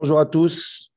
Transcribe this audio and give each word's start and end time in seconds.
Bonjour 0.00 0.20
à 0.20 0.26
tous. 0.26 0.92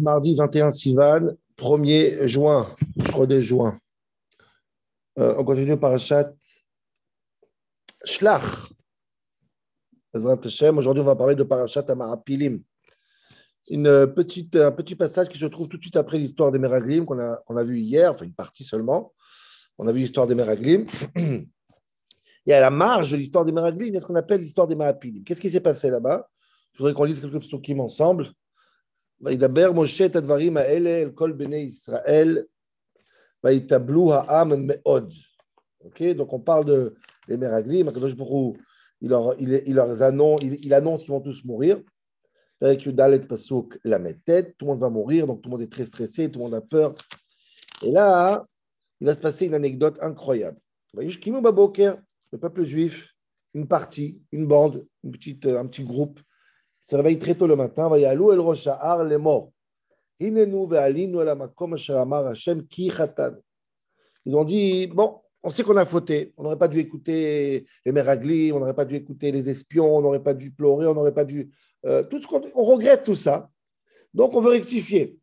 Mardi 0.00 0.34
21 0.34 0.70
Sivan, 0.70 1.36
1er 1.58 2.26
juin, 2.26 2.66
3 3.04 3.40
juin. 3.40 3.78
Euh, 5.18 5.34
on 5.36 5.44
continue 5.44 5.76
par 5.76 5.98
chat. 5.98 6.32
Shlach. 8.04 8.72
Aujourd'hui, 10.14 11.02
on 11.02 11.04
va 11.04 11.14
parler 11.14 11.34
de 11.34 11.42
Parashat 11.42 11.84
Amarapilim. 11.88 12.62
Une 13.68 14.06
petite, 14.14 14.56
un 14.56 14.72
petit 14.72 14.94
passage 14.94 15.28
qui 15.28 15.36
se 15.36 15.44
trouve 15.44 15.68
tout 15.68 15.76
de 15.76 15.82
suite 15.82 15.96
après 15.96 16.16
l'histoire 16.16 16.50
des 16.50 16.58
Meraglim 16.58 17.04
qu'on 17.04 17.18
a, 17.18 17.36
qu'on 17.44 17.58
a 17.58 17.64
vu 17.64 17.80
hier, 17.80 18.14
enfin 18.14 18.24
une 18.24 18.32
partie 18.32 18.64
seulement. 18.64 19.12
On 19.76 19.86
a 19.86 19.92
vu 19.92 19.98
l'histoire 19.98 20.26
des 20.26 20.34
Meraglim 20.34 20.86
Et 22.45 22.53
à 22.53 22.59
la 22.59 22.69
marge 22.69 23.11
de 23.11 23.17
l'histoire 23.17 23.45
des 23.45 23.51
Meraglim, 23.51 23.87
il 23.87 23.93
y 23.93 23.97
a 23.97 24.01
ce 24.01 24.05
qu'on 24.05 24.15
appelle 24.15 24.41
l'histoire 24.41 24.67
des 24.67 24.75
Mahapilim. 24.75 25.23
Qu'est-ce 25.23 25.39
qui 25.39 25.49
s'est 25.49 25.61
passé 25.61 25.89
là-bas 25.89 26.27
Je 26.73 26.79
voudrais 26.79 26.93
qu'on 26.93 27.05
lise 27.05 27.19
quelques 27.19 27.39
psukim 27.39 27.79
ensemble. 27.79 28.31
וידבר 29.21 29.71
משה 29.73 30.05
את 30.05 30.15
הדברים 30.15 30.57
האלה 30.57 30.89
אל 30.89 31.09
כל 31.15 31.31
בני 31.31 31.55
ישראל, 31.55 32.37
ויתאבלו 33.43 34.13
העם 34.13 34.51
מאוד. 34.67 35.13
Ok, 35.85 36.01
donc 36.15 36.33
on 36.33 36.39
parle 36.39 36.65
de 36.65 36.95
les 37.27 37.37
Meraglim, 37.37 37.87
Akadosh 37.87 38.15
Baruch 38.15 38.57
il 39.03 39.09
leur, 39.09 39.35
il, 39.37 39.61
il 39.65 39.75
leur 39.75 40.01
annonce, 40.01 40.39
il, 40.41 40.65
il 40.65 40.73
annonce 40.73 41.03
qu'ils 41.03 41.11
vont 41.11 41.21
tous 41.21 41.43
mourir. 41.43 41.81
Avec 42.61 42.85
Yudalet 42.85 43.19
Pasuk 43.19 43.77
la 43.83 43.99
met 43.99 44.13
tête, 44.13 44.55
tout 44.57 44.65
le 44.65 44.71
monde 44.71 44.79
va 44.79 44.89
mourir, 44.89 45.27
donc 45.27 45.41
tout 45.41 45.49
le 45.49 45.51
monde 45.51 45.61
est 45.61 45.71
très 45.71 45.83
stressé, 45.83 46.31
tout 46.31 46.39
le 46.39 46.45
monde 46.45 46.55
a 46.55 46.61
peur. 46.61 46.95
Et 47.83 47.91
là, 47.91 48.45
il 49.01 49.07
va 49.07 49.13
se 49.13 49.19
passer 49.19 49.47
une 49.47 49.53
anecdote 49.53 49.97
incroyable. 50.01 50.57
Kimu 51.21 51.41
Baboker, 51.41 51.95
le 52.32 52.38
peuple 52.38 52.64
juif, 52.64 53.14
une 53.54 53.66
partie, 53.66 54.20
une 54.32 54.46
bande, 54.46 54.86
petite, 55.10 55.46
un 55.46 55.66
petit 55.66 55.84
groupe, 55.84 56.20
se 56.80 56.96
réveille 56.96 57.18
très 57.18 57.34
tôt 57.34 57.46
le 57.46 57.56
matin, 57.56 57.88
va 57.88 57.98
yalou 57.98 58.32
el 58.32 58.40
rosh 58.40 58.68
les 59.08 59.18
morts. 59.18 59.52
Ils 60.20 60.36
ont 64.34 64.44
dit, 64.44 64.86
bon, 64.88 65.20
on 65.42 65.50
sait 65.50 65.62
qu'on 65.62 65.76
a 65.76 65.84
fauté, 65.84 66.34
on 66.36 66.42
n'aurait 66.42 66.58
pas 66.58 66.68
dû 66.68 66.78
écouter 66.78 67.66
les 67.84 67.92
Meraglim, 67.92 68.56
on 68.56 68.58
n'aurait 68.58 68.74
pas 68.74 68.84
dû 68.84 68.96
écouter 68.96 69.30
les 69.30 69.48
espions, 69.48 69.96
on 69.96 70.02
n'aurait 70.02 70.22
pas 70.22 70.34
dû 70.34 70.50
pleurer, 70.50 70.86
on 70.86 70.94
n'aurait 70.94 71.14
pas 71.14 71.24
dû... 71.24 71.50
Euh, 71.86 72.02
tout 72.02 72.20
ce 72.20 72.26
qu'on, 72.26 72.42
on 72.54 72.64
regrette 72.64 73.04
tout 73.04 73.14
ça. 73.14 73.48
Donc 74.12 74.34
on 74.34 74.40
veut 74.40 74.50
rectifier. 74.50 75.16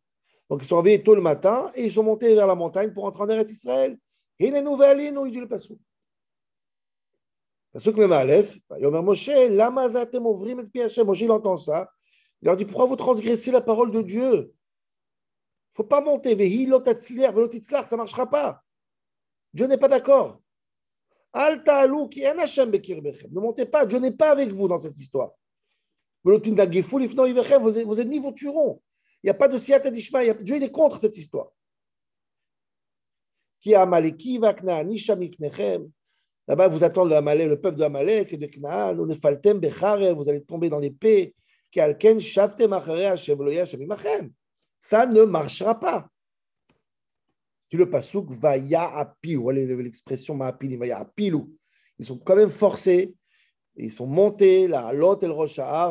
Donc 0.48 0.62
ils 0.62 0.66
sont 0.66 0.78
réveillés 0.78 1.02
tôt 1.02 1.14
le 1.14 1.20
matin 1.20 1.70
et 1.74 1.84
ils 1.84 1.92
sont 1.92 2.02
montés 2.02 2.34
vers 2.34 2.46
la 2.46 2.54
montagne 2.54 2.92
pour 2.92 3.04
entrer 3.04 3.24
en 3.24 3.28
Eretz 3.28 3.50
Israël. 3.50 3.98
Dit 4.40 4.50
le. 4.50 5.46
Pasuk 7.76 7.98
même 7.98 8.12
Aleph, 8.12 8.58
Yomer 8.78 9.02
Moshe, 9.02 9.28
lama 9.50 9.86
zatem 9.86 10.24
ovrim 10.24 10.66
et 10.72 10.80
Hashem. 10.80 11.06
Moshe, 11.06 11.20
il 11.20 11.30
entend 11.30 11.58
ça. 11.58 11.90
Il 12.40 12.46
leur 12.46 12.56
dit, 12.56 12.64
pourquoi 12.64 12.86
vous 12.86 12.96
transgressez 12.96 13.50
la 13.50 13.60
parole 13.60 13.90
de 13.90 14.00
Dieu? 14.00 14.32
Il 14.32 14.38
ne 14.38 15.74
faut 15.74 15.84
pas 15.84 16.00
monter. 16.00 16.34
Vehi 16.34 16.64
lotatzliar, 16.64 17.34
velotitzlar, 17.34 17.86
ça 17.86 17.96
ne 17.96 17.98
marchera 17.98 18.30
pas. 18.30 18.62
Dieu 19.52 19.66
n'est 19.66 19.76
pas 19.76 19.88
d'accord. 19.88 20.40
Alta 21.34 21.80
alou 21.80 22.08
ki 22.08 22.26
en 22.26 22.38
Hashem 22.38 22.70
bekirbechem. 22.70 23.30
Ne 23.30 23.40
montez 23.40 23.66
pas, 23.66 23.84
Dieu 23.84 23.98
n'est 23.98 24.16
pas 24.16 24.30
avec 24.30 24.50
vous 24.52 24.68
dans 24.68 24.78
cette 24.78 24.98
histoire. 24.98 25.32
Velotinda 26.24 26.64
geful 26.64 27.04
ifno 27.04 27.26
ivechem, 27.26 27.62
vos 27.62 27.96
ennemis 28.00 28.20
vous 28.20 28.32
tueront. 28.32 28.80
Il 29.22 29.26
n'y 29.26 29.30
a 29.30 29.34
pas 29.34 29.48
de 29.48 29.58
siat 29.58 29.84
adishma, 29.84 30.24
Dieu 30.32 30.56
il 30.56 30.62
est 30.62 30.70
contre 30.70 30.98
cette 30.98 31.18
histoire. 31.18 31.50
Ki 33.60 33.74
amaleki 33.74 34.38
vakna 34.38 34.76
anisha 34.76 35.14
mifnechem. 35.14 35.92
Là-bas, 36.48 36.68
vous 36.68 36.84
attend 36.84 37.04
le, 37.04 37.48
le 37.48 37.60
peuple 37.60 37.76
de 37.78 37.82
Amalek 37.82 38.32
et 38.32 38.36
de 38.36 38.46
Knaan, 38.46 38.94
vous 40.14 40.28
allez 40.28 40.42
tomber 40.42 40.68
dans 40.68 40.78
l'épée. 40.78 41.34
Ça 44.78 45.06
ne 45.06 45.22
marchera 45.24 45.78
pas. 45.78 46.08
Tu 47.68 47.76
le 47.76 47.90
pasouk 47.90 48.30
va 48.30 48.56
ya'api, 48.56 49.34
vous 49.34 49.42
voyez 49.42 49.66
l'expression 49.66 50.34
ma'apili, 50.34 50.76
va 50.76 50.86
ya'apilou. 50.86 51.52
Ils 51.98 52.06
sont 52.06 52.18
quand 52.18 52.36
même 52.36 52.50
forcés, 52.50 53.14
ils 53.74 53.90
sont 53.90 54.06
montés, 54.06 54.68
la 54.68 54.92
Lot 54.92 55.22
et 55.22 55.26
le 55.26 55.34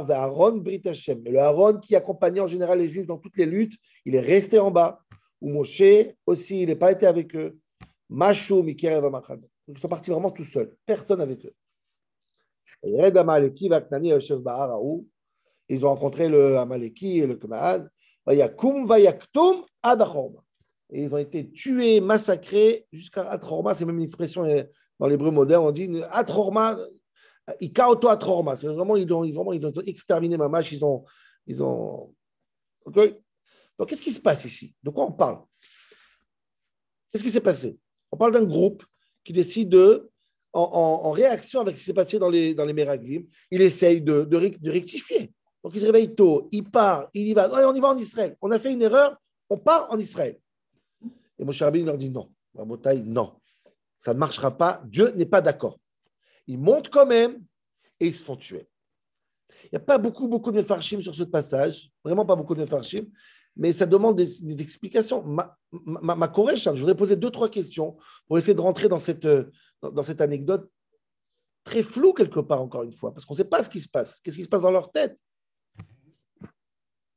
vers 0.05 0.21
Aaron 0.21 0.57
Brit 0.57 0.81
Hashem. 0.85 1.23
Le 1.25 1.39
Aaron 1.39 1.79
qui 1.79 1.95
accompagnait 1.95 2.39
en 2.39 2.47
général 2.47 2.79
les 2.79 2.89
Juifs 2.89 3.05
dans 3.05 3.17
toutes 3.17 3.37
les 3.37 3.45
luttes, 3.45 3.77
il 4.05 4.15
est 4.15 4.21
resté 4.21 4.57
en 4.57 4.71
bas. 4.71 4.99
Ou 5.41 5.49
Moshe 5.51 5.83
aussi, 6.25 6.61
il 6.61 6.69
n'a 6.69 6.75
pas 6.75 6.91
été 6.91 7.05
avec 7.05 7.35
eux. 7.35 7.57
Mashou, 8.09 8.63
Mikerev 8.63 9.05
Amachad. 9.05 9.41
Ils 9.67 9.79
sont 9.79 9.87
partis 9.87 10.11
vraiment 10.11 10.29
tout 10.31 10.45
seuls, 10.45 10.75
personne 10.85 11.21
avec 11.21 11.43
eux. 11.45 11.55
Ils 12.83 12.93
ont 15.83 15.89
rencontré 15.89 16.29
le 16.29 16.57
Amaleki 16.57 17.19
et 17.19 17.25
le 17.25 17.35
Knaan. 17.35 17.87
Et 18.27 18.39
ils 21.03 21.13
ont 21.13 21.17
été 21.17 21.51
tués, 21.51 22.01
massacrés 22.01 22.87
jusqu'à 22.91 23.29
Atrorma. 23.29 23.73
C'est 23.73 23.85
même 23.85 23.97
une 23.97 24.03
expression 24.03 24.43
dans 24.99 25.07
l'hébreu 25.07 25.31
moderne. 25.31 25.65
On 25.65 25.71
dit 25.71 25.89
Atrorma, 26.11 26.77
Ikaoto 27.59 28.07
Atrorma. 28.07 28.55
C'est 28.55 28.67
vraiment, 28.67 28.95
ils 28.95 29.11
ont, 29.11 29.21
vraiment, 29.21 29.53
ils 29.53 29.65
ont 29.65 29.71
exterminé 29.85 30.37
Mamash. 30.37 30.71
Ils 30.71 30.85
ont. 30.85 31.03
Ils 31.47 31.63
ont... 31.63 32.13
Donc, 32.85 33.15
qu'est-ce 33.87 34.01
qui 34.01 34.11
se 34.11 34.21
passe 34.21 34.45
ici? 34.45 34.75
De 34.83 34.91
quoi 34.91 35.05
on 35.05 35.11
parle? 35.11 35.43
Qu'est-ce 37.11 37.23
qui 37.23 37.31
s'est 37.31 37.41
passé? 37.41 37.79
On 38.11 38.17
parle 38.17 38.33
d'un 38.33 38.45
groupe 38.45 38.85
qui 39.25 39.33
décide 39.33 39.69
de, 39.69 40.09
en, 40.53 41.11
réaction 41.11 41.59
avec 41.59 41.75
ce 41.75 41.81
qui 41.81 41.85
s'est 41.87 41.93
passé 41.93 42.17
dans 42.17 42.29
les, 42.29 42.55
dans 42.55 42.65
il 42.67 43.61
essaye 43.61 44.01
de, 44.01 44.69
rectifier. 44.69 45.33
Donc 45.63 45.73
il 45.73 45.81
se 45.81 45.85
réveille 45.85 46.13
tôt, 46.13 46.47
il 46.51 46.63
part, 46.63 47.09
il 47.13 47.27
y 47.27 47.33
va. 47.33 47.49
on 47.67 47.73
y 47.73 47.79
va 47.79 47.89
en 47.89 47.97
Israël. 47.97 48.37
On 48.39 48.51
a 48.51 48.59
fait 48.59 48.71
une 48.71 48.83
erreur, 48.83 49.17
on 49.49 49.57
part 49.57 49.91
en 49.91 49.97
Israël. 49.97 50.39
Et 51.39 51.43
Moshe 51.43 51.61
Rabbeinu 51.61 51.85
leur 51.85 51.97
dit 51.97 52.09
non. 52.09 52.29
Rabotai, 52.53 53.03
non. 53.03 53.33
Ça 53.97 54.13
ne 54.13 54.19
marchera 54.19 54.55
pas. 54.55 54.81
Dieu 54.85 55.11
n'est 55.15 55.25
pas 55.25 55.41
d'accord. 55.41 55.79
Ils 56.47 56.59
montent 56.59 56.89
quand 56.89 57.07
même 57.07 57.43
et 57.99 58.07
ils 58.07 58.15
se 58.15 58.23
font 58.23 58.35
tuer. 58.35 58.69
Il 59.63 59.69
n'y 59.73 59.77
a 59.77 59.81
pas 59.81 59.97
beaucoup, 59.97 60.27
beaucoup 60.27 60.51
de 60.51 60.61
farshim 60.61 61.01
sur 61.01 61.15
ce 61.15 61.23
passage. 61.23 61.89
Vraiment 62.03 62.25
pas 62.25 62.35
beaucoup 62.35 62.55
de 62.55 62.65
farshim 62.65 63.07
mais 63.55 63.71
ça 63.71 63.85
demande 63.85 64.17
des, 64.17 64.61
explications. 64.61 65.23
Ma, 65.23 65.57
ma, 65.71 66.31
je 66.35 66.79
voudrais 66.79 66.95
poser 66.95 67.15
deux, 67.15 67.31
trois 67.31 67.49
questions 67.49 67.97
pour 68.27 68.37
essayer 68.37 68.53
de 68.53 68.61
rentrer 68.61 68.89
dans 68.89 68.99
cette, 68.99 69.27
dans 69.81 70.03
cette 70.03 70.21
anecdote 70.21 70.69
très 71.63 71.83
floue 71.83 72.13
quelque 72.13 72.39
part, 72.39 72.61
encore 72.61 72.83
une 72.83 72.91
fois, 72.91 73.13
parce 73.13 73.25
qu'on 73.25 73.33
ne 73.33 73.37
sait 73.37 73.45
pas 73.45 73.63
ce 73.63 73.69
qui 73.69 73.79
se 73.79 73.89
passe. 73.89 74.19
Qu'est-ce 74.19 74.37
qui 74.37 74.43
se 74.43 74.49
passe 74.49 74.61
dans 74.61 74.71
leur 74.71 74.91
tête? 74.91 75.17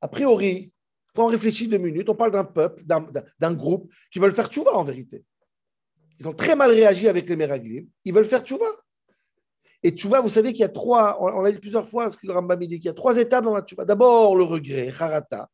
A 0.01 0.09
priori, 0.09 0.73
quand 1.15 1.25
on 1.25 1.29
réfléchit 1.29 1.69
deux 1.69 1.79
minutes, 1.79 2.09
on 2.09 2.15
parle 2.15 2.31
d'un 2.31 2.45
peuple, 2.45 2.85
d'un 2.85 3.55
groupe 3.55 3.93
qui 4.11 4.19
veulent 4.19 4.33
faire 4.33 4.49
tchouva 4.49 4.75
en 4.75 4.85
vérité. 4.85 5.25
Ils 6.21 6.29
ont 6.29 6.33
très 6.33 6.57
mal 6.57 6.71
réagi 6.71 7.09
avec 7.09 7.29
les 7.29 7.37
Meraglim. 7.37 7.87
Ils 8.05 8.15
veulent 8.15 8.25
faire 8.25 8.43
tchouva. 8.43 8.67
Et 9.83 9.91
tchouva, 9.91 10.21
vous 10.21 10.29
savez 10.29 10.53
qu'il 10.53 10.63
y 10.63 10.65
a 10.65 10.69
trois, 10.69 11.19
on 11.21 11.41
l'a 11.41 11.53
dit 11.53 11.59
plusieurs 11.59 11.89
fois, 11.89 12.11
ce 12.11 12.17
que 12.17 12.27
le 12.27 12.33
Rambam 12.33 12.59
dit, 12.61 12.79
qu'il 12.79 12.87
y 12.87 12.89
a 12.89 12.95
trois 12.95 13.17
étapes 13.17 13.45
dans 13.45 13.55
la 13.55 13.63
tchouva. 13.63 13.85
D'abord, 13.85 14.35
le 14.35 14.45
regret, 14.45 14.93
harata. 14.99 15.49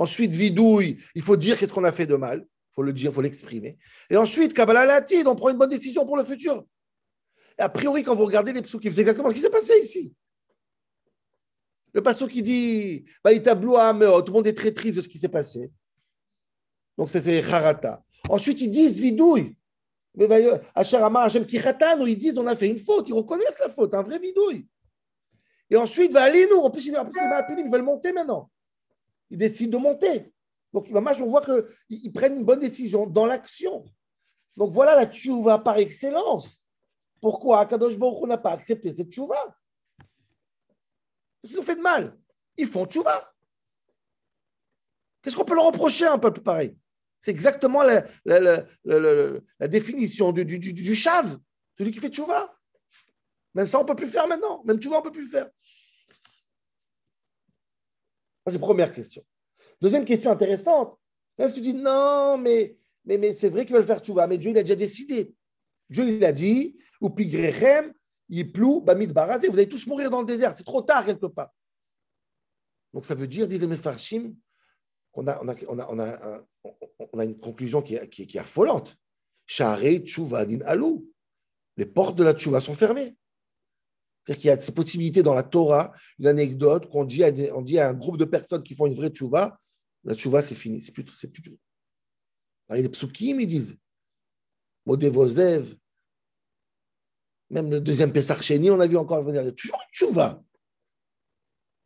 Ensuite, 0.00 0.32
vidouille, 0.32 0.96
il 1.14 1.20
faut 1.20 1.36
dire 1.36 1.58
qu'est-ce 1.58 1.74
qu'on 1.74 1.84
a 1.84 1.92
fait 1.92 2.06
de 2.06 2.16
mal. 2.16 2.40
Il 2.40 2.74
faut 2.74 2.82
le 2.82 2.94
dire, 2.94 3.10
il 3.10 3.14
faut 3.14 3.20
l'exprimer. 3.20 3.76
Et 4.08 4.16
ensuite, 4.16 4.54
Kabbalah 4.54 4.86
Latid, 4.86 5.26
on 5.26 5.36
prend 5.36 5.50
une 5.50 5.58
bonne 5.58 5.68
décision 5.68 6.06
pour 6.06 6.16
le 6.16 6.24
futur. 6.24 6.64
Et 7.58 7.60
a 7.60 7.68
priori, 7.68 8.02
quand 8.02 8.14
vous 8.14 8.24
regardez 8.24 8.54
les 8.54 8.62
psoukim, 8.62 8.90
c'est 8.90 9.02
exactement 9.02 9.28
ce 9.28 9.34
qui 9.34 9.42
s'est 9.42 9.50
passé 9.50 9.74
ici. 9.82 10.14
Le 11.92 12.02
pasteur 12.02 12.30
qui 12.30 12.40
dit 12.40 13.04
bah, 13.22 13.38
tout 13.38 13.42
le 13.44 14.32
monde 14.32 14.46
est 14.46 14.56
très 14.56 14.72
triste 14.72 14.96
de 14.96 15.02
ce 15.02 15.08
qui 15.10 15.18
s'est 15.18 15.28
passé. 15.28 15.70
Donc, 16.96 17.10
c'est 17.10 17.52
Harata. 17.52 18.02
Ensuite, 18.30 18.62
ils 18.62 18.70
disent 18.70 18.98
vidouille. 18.98 19.54
Ils 20.18 20.28
disent 22.16 22.38
on 22.38 22.46
a 22.46 22.56
fait 22.56 22.68
une 22.68 22.78
faute, 22.78 23.06
ils 23.06 23.12
reconnaissent 23.12 23.58
la 23.60 23.68
faute, 23.68 23.92
un 23.92 24.02
vrai 24.02 24.18
vidouille. 24.18 24.66
Et 25.68 25.76
ensuite, 25.76 26.10
va 26.10 26.22
aller 26.22 26.48
nous, 26.50 26.56
en 26.56 26.70
plus, 26.70 26.86
ils 26.86 27.70
veulent 27.70 27.82
monter 27.82 28.14
maintenant 28.14 28.50
ils 29.30 29.38
décident 29.38 29.78
de 29.78 29.82
monter. 29.82 30.32
Donc, 30.72 30.86
on 30.92 31.26
voit 31.26 31.44
qu'ils 31.88 32.12
prennent 32.12 32.36
une 32.36 32.44
bonne 32.44 32.60
décision 32.60 33.06
dans 33.06 33.26
l'action. 33.26 33.84
Donc, 34.56 34.72
voilà 34.72 34.94
la 34.94 35.06
tchouva 35.06 35.58
par 35.58 35.78
excellence. 35.78 36.66
Pourquoi 37.20 37.60
Akadosh 37.60 37.98
Baruch 37.98 38.28
n'a 38.28 38.38
pas 38.38 38.52
accepté 38.52 38.92
cette 38.92 39.10
tchouva? 39.10 39.56
Qu'ils 41.44 41.58
ont 41.58 41.62
fait 41.62 41.76
de 41.76 41.80
mal 41.80 42.16
Ils 42.56 42.66
font 42.66 42.86
tchouva. 42.86 43.32
Qu'est-ce 45.22 45.36
qu'on 45.36 45.44
peut 45.44 45.54
leur 45.54 45.66
reprocher 45.66 46.06
à 46.06 46.12
un 46.12 46.18
peuple 46.18 46.40
pareil? 46.40 46.76
C'est 47.18 47.30
exactement 47.30 47.82
la, 47.82 49.68
définition 49.68 50.32
du, 50.32 50.44
du, 50.46 50.94
chave, 50.94 51.38
celui 51.76 51.90
qui 51.90 51.98
fait 51.98 52.08
tchouva. 52.08 52.56
Même 53.54 53.66
ça, 53.66 53.78
on 53.78 53.82
ne 53.82 53.88
peut 53.88 53.96
plus 53.96 54.08
faire 54.08 54.26
maintenant. 54.26 54.62
Même 54.64 54.78
tchouva, 54.78 54.96
on 54.96 55.00
ne 55.00 55.04
peut 55.04 55.12
plus 55.12 55.26
faire. 55.26 55.50
C'est 58.46 58.54
la 58.54 58.58
première 58.58 58.92
question. 58.92 59.24
Deuxième 59.80 60.04
question 60.04 60.30
intéressante. 60.30 60.98
Tu 61.54 61.60
dis 61.60 61.74
non, 61.74 62.36
mais, 62.36 62.76
mais, 63.04 63.16
mais 63.16 63.32
c'est 63.32 63.48
vrai 63.48 63.64
qu'ils 63.64 63.74
veulent 63.74 63.86
faire 63.86 64.00
tchouva, 64.00 64.26
mais 64.26 64.36
Dieu 64.36 64.50
il 64.50 64.58
a 64.58 64.62
déjà 64.62 64.76
décidé. 64.76 65.32
Dieu 65.88 66.06
il 66.06 66.24
a 66.24 66.32
dit, 66.32 66.76
ou 67.00 67.08
pigrechem, 67.10 67.92
il 68.28 68.52
plou, 68.52 68.80
bamid 68.80 69.12
barazé, 69.12 69.48
vous 69.48 69.58
allez 69.58 69.68
tous 69.68 69.86
mourir 69.86 70.10
dans 70.10 70.20
le 70.20 70.26
désert, 70.26 70.52
c'est 70.52 70.64
trop 70.64 70.82
tard 70.82 71.04
quelque 71.06 71.26
part. 71.26 71.50
Donc 72.92 73.06
ça 73.06 73.14
veut 73.14 73.26
dire, 73.26 73.46
disent 73.46 73.66
les 73.66 74.32
qu'on 75.12 75.26
a, 75.26 75.42
on 75.42 75.48
a, 75.48 75.54
on 75.68 75.78
a, 75.78 75.88
on 75.88 75.98
a, 75.98 76.42
on 77.12 77.18
a 77.18 77.24
une 77.24 77.38
conclusion 77.38 77.82
qui 77.82 77.94
est, 77.94 78.08
qui, 78.08 78.26
qui 78.26 78.36
est 78.36 78.40
affolante. 78.40 78.96
Share 79.46 79.80
Tchouva 80.04 80.44
Din 80.44 80.60
Alou. 80.64 81.10
Les 81.76 81.86
portes 81.86 82.16
de 82.16 82.22
la 82.22 82.34
Tchouva 82.34 82.60
sont 82.60 82.74
fermées. 82.74 83.16
C'est-à-dire 84.22 84.40
qu'il 84.40 84.48
y 84.48 84.52
a 84.52 84.60
ces 84.60 84.72
possibilités 84.72 85.22
dans 85.22 85.34
la 85.34 85.42
Torah, 85.42 85.92
une 86.18 86.26
anecdote 86.26 86.88
qu'on 86.90 87.04
dit, 87.04 87.24
à, 87.24 87.30
dit 87.30 87.78
à 87.78 87.88
un 87.88 87.94
groupe 87.94 88.18
de 88.18 88.24
personnes 88.24 88.62
qui 88.62 88.74
font 88.74 88.86
une 88.86 88.94
vraie 88.94 89.08
Tchouva, 89.08 89.58
la 90.04 90.14
Tchouva 90.14 90.42
c'est 90.42 90.54
fini, 90.54 90.80
c'est 90.80 90.92
plus, 90.92 91.04
c'est 91.14 91.28
plus. 91.28 91.56
Alors, 92.68 92.82
des 92.82 92.88
psukim, 92.88 93.40
ils 93.40 93.46
disent, 93.46 93.76
Modevozev, 94.86 95.74
même 97.50 97.70
le 97.70 97.80
deuxième 97.80 98.12
Pessar 98.12 98.42
Chéni, 98.42 98.70
on 98.70 98.80
a 98.80 98.86
vu 98.86 98.96
encore 98.96 99.28
il 99.28 99.34
y 99.34 99.38
a 99.38 99.52
toujours 99.52 99.80
une 99.88 99.94
Tchouva. 99.94 100.42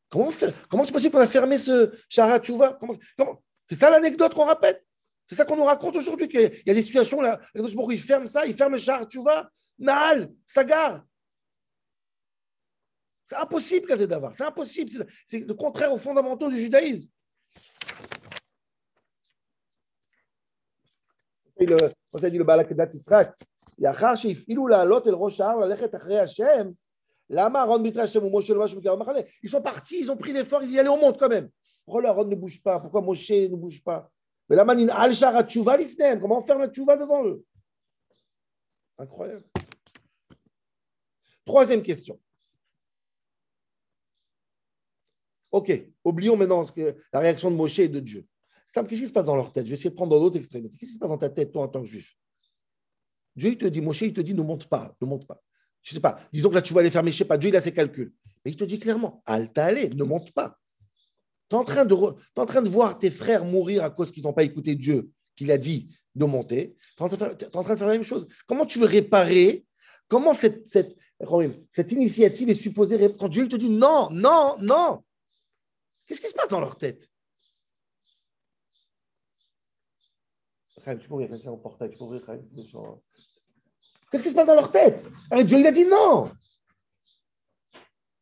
Comment 0.08 0.30
Comment 0.68 0.84
c'est 0.84 0.92
possible 0.92 1.12
qu'on 1.12 1.20
a 1.20 1.26
fermé 1.26 1.58
ce 1.58 1.92
Shara 2.08 2.38
Tchouva? 2.38 2.74
Comment, 2.74 2.94
C'est 3.66 3.74
ça 3.74 3.90
l'anecdote 3.90 4.34
qu'on 4.34 4.46
répète? 4.46 4.84
C'est 5.26 5.34
ça 5.34 5.44
qu'on 5.44 5.56
nous 5.56 5.64
raconte 5.64 5.96
aujourd'hui, 5.96 6.28
qu'il 6.28 6.62
y 6.66 6.70
a 6.70 6.74
des 6.74 6.82
situations 6.82 7.22
là, 7.22 7.40
il 7.54 7.98
ferme 7.98 8.26
ça, 8.26 8.44
il 8.44 8.54
ferme 8.54 8.74
le 8.74 9.06
tu 9.06 9.18
vois, 9.18 9.48
Naal, 9.78 10.30
Sagar. 10.44 11.02
C'est 13.25 13.35
impossible, 13.35 14.07
d'avoir. 14.07 14.33
c'est 14.33 14.43
impossible. 14.43 15.05
C'est 15.25 15.39
le 15.39 15.53
contraire 15.53 15.93
aux 15.93 15.97
fondamentaux 15.97 16.49
du 16.49 16.57
judaïsme. 16.57 17.09
Le, 21.59 21.91
on 22.13 22.17
dit 22.17 22.37
le 22.37 22.43
Balakedat 22.43 22.89
Yitzhak, 22.93 23.33
לאחר 23.79 24.15
שהפעילו 24.15 24.67
לעלות 24.67 25.07
אל 25.07 25.13
ראש 25.13 25.41
ההר 25.41 25.57
ללכת 25.57 25.95
אחרי 25.95 26.19
השם, 26.19 26.71
למה 27.29 27.59
אהרון 27.59 27.83
מתרא 27.83 28.01
השם 28.01 28.25
ומשה 28.25 28.53
לבש 28.53 28.73
בקרב 28.73 28.93
המחנה? 28.93 29.19
Ils 29.43 29.49
sont 29.49 29.61
partis, 29.61 29.99
ils 29.99 30.11
ont 30.11 30.17
pris 30.17 30.33
l'effort, 30.33 30.63
ils 30.63 30.71
y 30.71 30.79
allaient, 30.79 30.89
on 30.89 30.97
monte 30.97 31.19
quand 31.19 31.29
même. 31.29 31.49
Pourquoi 31.85 32.07
Aaron 32.07 32.25
ne 32.25 32.35
bouge 32.35 32.61
pas 32.63 32.79
Pourquoi 32.79 33.01
Moshe 33.01 33.29
ne 33.31 33.55
bouge 33.55 33.83
pas 33.83 34.09
mais 34.49 34.55
la 34.55 34.65
manine 34.65 34.89
al 34.89 35.13
tchouva 35.13 35.77
lifnem. 35.77 36.19
Comment 36.19 36.41
faire 36.41 36.57
la 36.57 36.67
tchouva 36.67 36.97
devant 36.97 37.23
eux 37.23 37.45
Incroyable. 38.97 39.45
Troisième 41.45 41.83
question. 41.83 42.19
Ok, 45.54 45.70
oublions 46.02 46.36
maintenant 46.36 46.66
la 47.12 47.20
réaction 47.20 47.48
de 47.48 47.54
Moshe 47.54 47.78
et 47.78 47.86
de 47.86 48.00
Dieu. 48.00 48.26
Qu'est-ce 48.72 49.02
qui 49.02 49.06
se 49.06 49.12
passe 49.12 49.26
dans 49.26 49.36
leur 49.36 49.52
tête? 49.52 49.64
Je 49.64 49.70
vais 49.70 49.74
essayer 49.74 49.90
de 49.90 49.94
prendre 49.94 50.10
dans 50.10 50.20
l'autre 50.20 50.36
extrémité. 50.36 50.76
Qu'est-ce 50.76 50.90
qui 50.90 50.94
se 50.94 50.98
passe 50.98 51.10
dans 51.10 51.16
ta 51.16 51.30
tête, 51.30 51.52
toi, 51.52 51.62
en 51.62 51.68
tant 51.68 51.80
que 51.80 51.86
juif? 51.86 52.16
Dieu, 53.36 53.50
il 53.50 53.56
te 53.56 53.66
dit, 53.66 53.80
Moshe, 53.80 54.02
il 54.02 54.12
te 54.12 54.20
dit, 54.20 54.34
ne 54.34 54.42
monte 54.42 54.66
pas, 54.66 54.96
ne 55.00 55.06
monte 55.06 55.28
pas. 55.28 55.40
Je 55.80 55.92
ne 55.92 55.94
sais 55.94 56.00
pas, 56.00 56.18
disons 56.32 56.48
que 56.48 56.56
là, 56.56 56.62
tu 56.62 56.74
vas 56.74 56.80
aller 56.80 56.90
fermer, 56.90 57.12
je 57.12 57.14
ne 57.14 57.18
sais 57.18 57.24
pas, 57.24 57.38
Dieu, 57.38 57.50
il 57.50 57.56
a 57.56 57.60
ses 57.60 57.72
calculs. 57.72 58.12
Mais 58.44 58.50
il 58.50 58.56
te 58.56 58.64
dit 58.64 58.80
clairement, 58.80 59.22
alta 59.26 59.66
allez, 59.66 59.90
ne 59.90 60.02
monte 60.02 60.32
pas. 60.32 60.58
Tu 61.48 61.54
es, 61.54 61.58
en 61.58 61.62
train 61.62 61.84
de 61.84 62.68
voir 62.68 62.98
tes 62.98 63.12
frères 63.12 63.44
mourir 63.44 63.84
à 63.84 63.90
cause 63.90 64.10
qu'ils 64.10 64.24
n'ont 64.24 64.32
pas 64.32 64.42
écouté 64.42 64.74
Dieu, 64.74 65.12
qu'il 65.36 65.52
a 65.52 65.58
dit 65.58 65.96
de 66.16 66.24
monter. 66.24 66.74
Tu 66.96 67.04
es, 67.04 67.06
en 67.06 67.62
train 67.62 67.74
de 67.74 67.78
faire 67.78 67.86
la 67.86 67.92
même 67.92 68.02
chose. 68.02 68.26
Comment 68.48 68.66
tu 68.66 68.80
veux 68.80 68.86
réparer? 68.86 69.64
Comment 70.08 70.34
cette, 70.34 70.66
cette, 70.66 70.96
initiative 71.92 72.50
est 72.50 72.54
supposée 72.54 72.98
Quand 73.16 73.28
Dieu 73.28 73.48
te 73.48 73.54
dit 73.54 73.70
non, 73.70 74.10
non, 74.10 74.56
non, 74.60 75.04
qu'est-ce 76.06 76.20
qui 76.20 76.28
se 76.28 76.34
passe 76.34 76.48
dans 76.48 76.60
leur 76.60 76.76
tête? 76.76 77.08
Qu'est-ce 84.10 84.22
qui 84.22 84.30
se 84.30 84.34
passe 84.34 84.46
dans 84.46 84.54
leur 84.54 84.70
tête? 84.70 85.04
Dieu, 85.44 85.58
il 85.58 85.66
a 85.66 85.72
dit 85.72 85.86
non. 85.86 86.30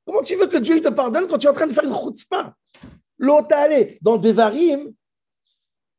Comment 0.05 0.23
tu 0.23 0.37
veux 0.37 0.46
que 0.46 0.58
Dieu 0.58 0.81
te 0.81 0.88
pardonne 0.88 1.26
quand 1.26 1.38
tu 1.38 1.46
es 1.46 1.50
en 1.50 1.55
train 1.55 1.67
de 1.67 1.73
faire 1.73 1.84
une 1.84 1.94
chutzpah? 1.94 2.55
L'autre 3.19 3.55
allé 3.55 3.99
dans 4.00 4.17
Devarim, 4.17 4.93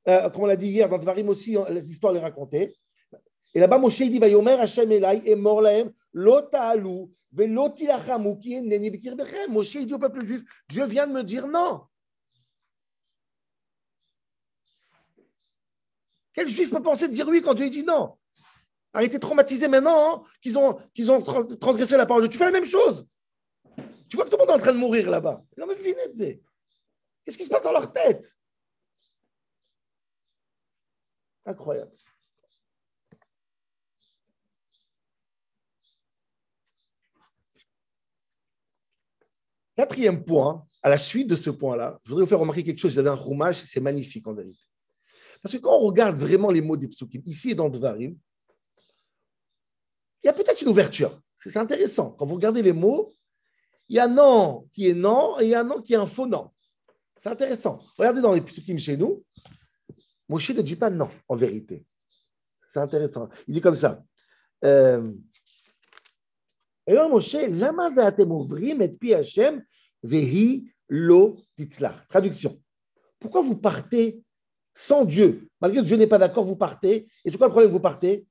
euh, 0.08 0.30
comme 0.30 0.44
on 0.44 0.46
l'a 0.46 0.56
dit 0.56 0.68
hier, 0.68 0.90
dans 0.90 0.98
Devarim 0.98 1.30
aussi, 1.30 1.58
l'histoire 1.70 2.16
est 2.16 2.20
racontée. 2.20 2.76
Et 3.54 3.60
là-bas, 3.60 3.78
Moshe 3.78 4.02
dit 4.02 4.20
Vayomer 4.20 4.54
Hashem 4.54 4.92
Elai 4.92 5.22
et 5.26 5.36
mort 5.36 5.62
lahem, 5.62 5.92
Moshe 9.50 9.78
dit 9.78 9.94
au 9.94 10.00
peuple 10.00 10.24
juif 10.24 10.44
Dieu 10.70 10.86
vient 10.86 11.08
de 11.08 11.14
me 11.14 11.24
dire 11.24 11.48
non. 11.48 11.82
Quel 16.34 16.48
juif 16.48 16.70
peut 16.70 16.82
penser 16.82 17.08
dire 17.08 17.28
oui 17.28 17.42
quand 17.42 17.54
Dieu 17.54 17.70
dit 17.70 17.84
non? 17.84 18.18
Arrêtez 18.94 19.20
traumatisé 19.20 19.68
maintenant 19.68 20.16
hein, 20.16 20.24
qu'ils 20.42 20.58
ont, 20.58 20.76
qu'ils 20.94 21.12
ont 21.12 21.22
transgressé 21.22 21.98
la 21.98 22.06
parole 22.06 22.24
de 22.24 22.28
Dieu. 22.28 22.34
Tu 22.34 22.38
fais 22.38 22.46
la 22.46 22.52
même 22.52 22.66
chose. 22.66 23.08
Tu 24.08 24.16
vois 24.16 24.26
que 24.26 24.30
tout 24.30 24.38
le 24.38 24.42
monde 24.42 24.52
est 24.52 24.54
en 24.54 24.60
train 24.60 24.74
de 24.74 24.78
mourir 24.78 25.10
là-bas. 25.10 25.44
Qu'est-ce 25.58 27.38
qui 27.38 27.46
se 27.46 27.50
passe 27.50 27.64
dans 27.64 27.72
leur 27.72 27.92
tête? 27.92 28.38
Incroyable. 31.46 31.92
Quatrième 39.75 40.24
point, 40.24 40.66
à 40.81 40.90
la 40.90 40.98
suite 40.98 41.28
de 41.28 41.36
ce 41.36 41.50
point-là, 41.50 42.00
je 42.04 42.10
voudrais 42.10 42.24
vous 42.24 42.30
faire 42.30 42.40
remarquer 42.40 42.64
quelque 42.64 42.80
chose. 42.80 42.94
J'avais 42.94 43.10
un 43.10 43.16
roumage, 43.16 43.64
c'est 43.64 43.80
magnifique 43.80 44.28
en 44.28 44.34
vérité. 44.34 44.60
Parce 45.42 45.54
que 45.54 45.60
quand 45.60 45.75
on 45.75 45.80
regarde 45.80 46.16
vraiment 46.16 46.52
les 46.52 46.62
mots 46.62 46.78
des 46.78 46.88
psukim, 46.88 47.22
ici 47.25 47.52
et 47.52 47.56
dans 47.56 47.70
Dvarim, 47.70 48.16
il 50.24 50.28
y 50.28 50.30
a 50.30 50.34
peut-être 50.34 50.62
une 50.62 50.70
ouverture. 50.70 51.20
C'est 51.36 51.58
intéressant. 51.58 52.12
Quand 52.12 52.25
vous 52.25 52.36
regardez 52.36 52.62
les 52.62 52.72
mots, 52.72 53.12
il 53.90 53.98
y 53.98 54.00
a 54.00 54.08
non 54.08 54.68
qui 54.72 54.88
est 54.88 54.94
non 54.94 55.40
et 55.40 55.46
il 55.46 55.50
y 55.50 55.56
a 55.56 55.64
non 55.64 55.81
qui 55.81 55.94
est 55.94 55.98
un 55.98 56.08
faux 56.08 56.28
non. 56.28 56.52
C'est 57.22 57.30
intéressant. 57.30 57.84
Regardez 57.98 58.22
dans 58.22 58.34
les 58.34 58.42
psukim 58.42 58.78
chez 58.78 58.96
nous, 58.96 59.24
Moshe 60.30 60.52
ne 60.52 60.62
dit 60.62 60.75
pas 60.75 60.90
non, 60.90 61.10
en 61.28 61.36
vérité. 61.36 61.86
C'est 62.68 62.80
intéressant. 62.80 63.30
Il 63.48 63.54
dit 63.54 63.62
comme 63.62 63.75
ça. 63.75 64.04
Euh, 64.64 65.12
et 66.88 66.92
alors 66.92 67.10
Moshe, 67.10 67.34
lama 67.34 67.90
ouvrim 68.20 68.82
et 68.82 68.90
pi 68.90 69.14
Hashem 69.14 69.64
vehi 70.02 70.70
lo 70.90 71.38
titzlach. 71.56 72.08
Traduction. 72.08 72.62
Pourquoi 73.20 73.42
vous 73.42 73.56
partez 73.56 74.22
sans 74.74 75.06
Dieu? 75.06 75.48
Malgré 75.62 75.82
que 75.82 75.86
Dieu 75.86 75.98
n'est 75.98 76.08
pas 76.08 76.18
d'accord, 76.18 76.44
vous 76.44 76.56
partez. 76.56 77.08
Et 77.24 77.32
c'est 77.32 77.38
quoi 77.38 77.48
le 77.48 77.52
problème 77.52 77.72
Vous 77.72 77.80
partez? 77.80 78.26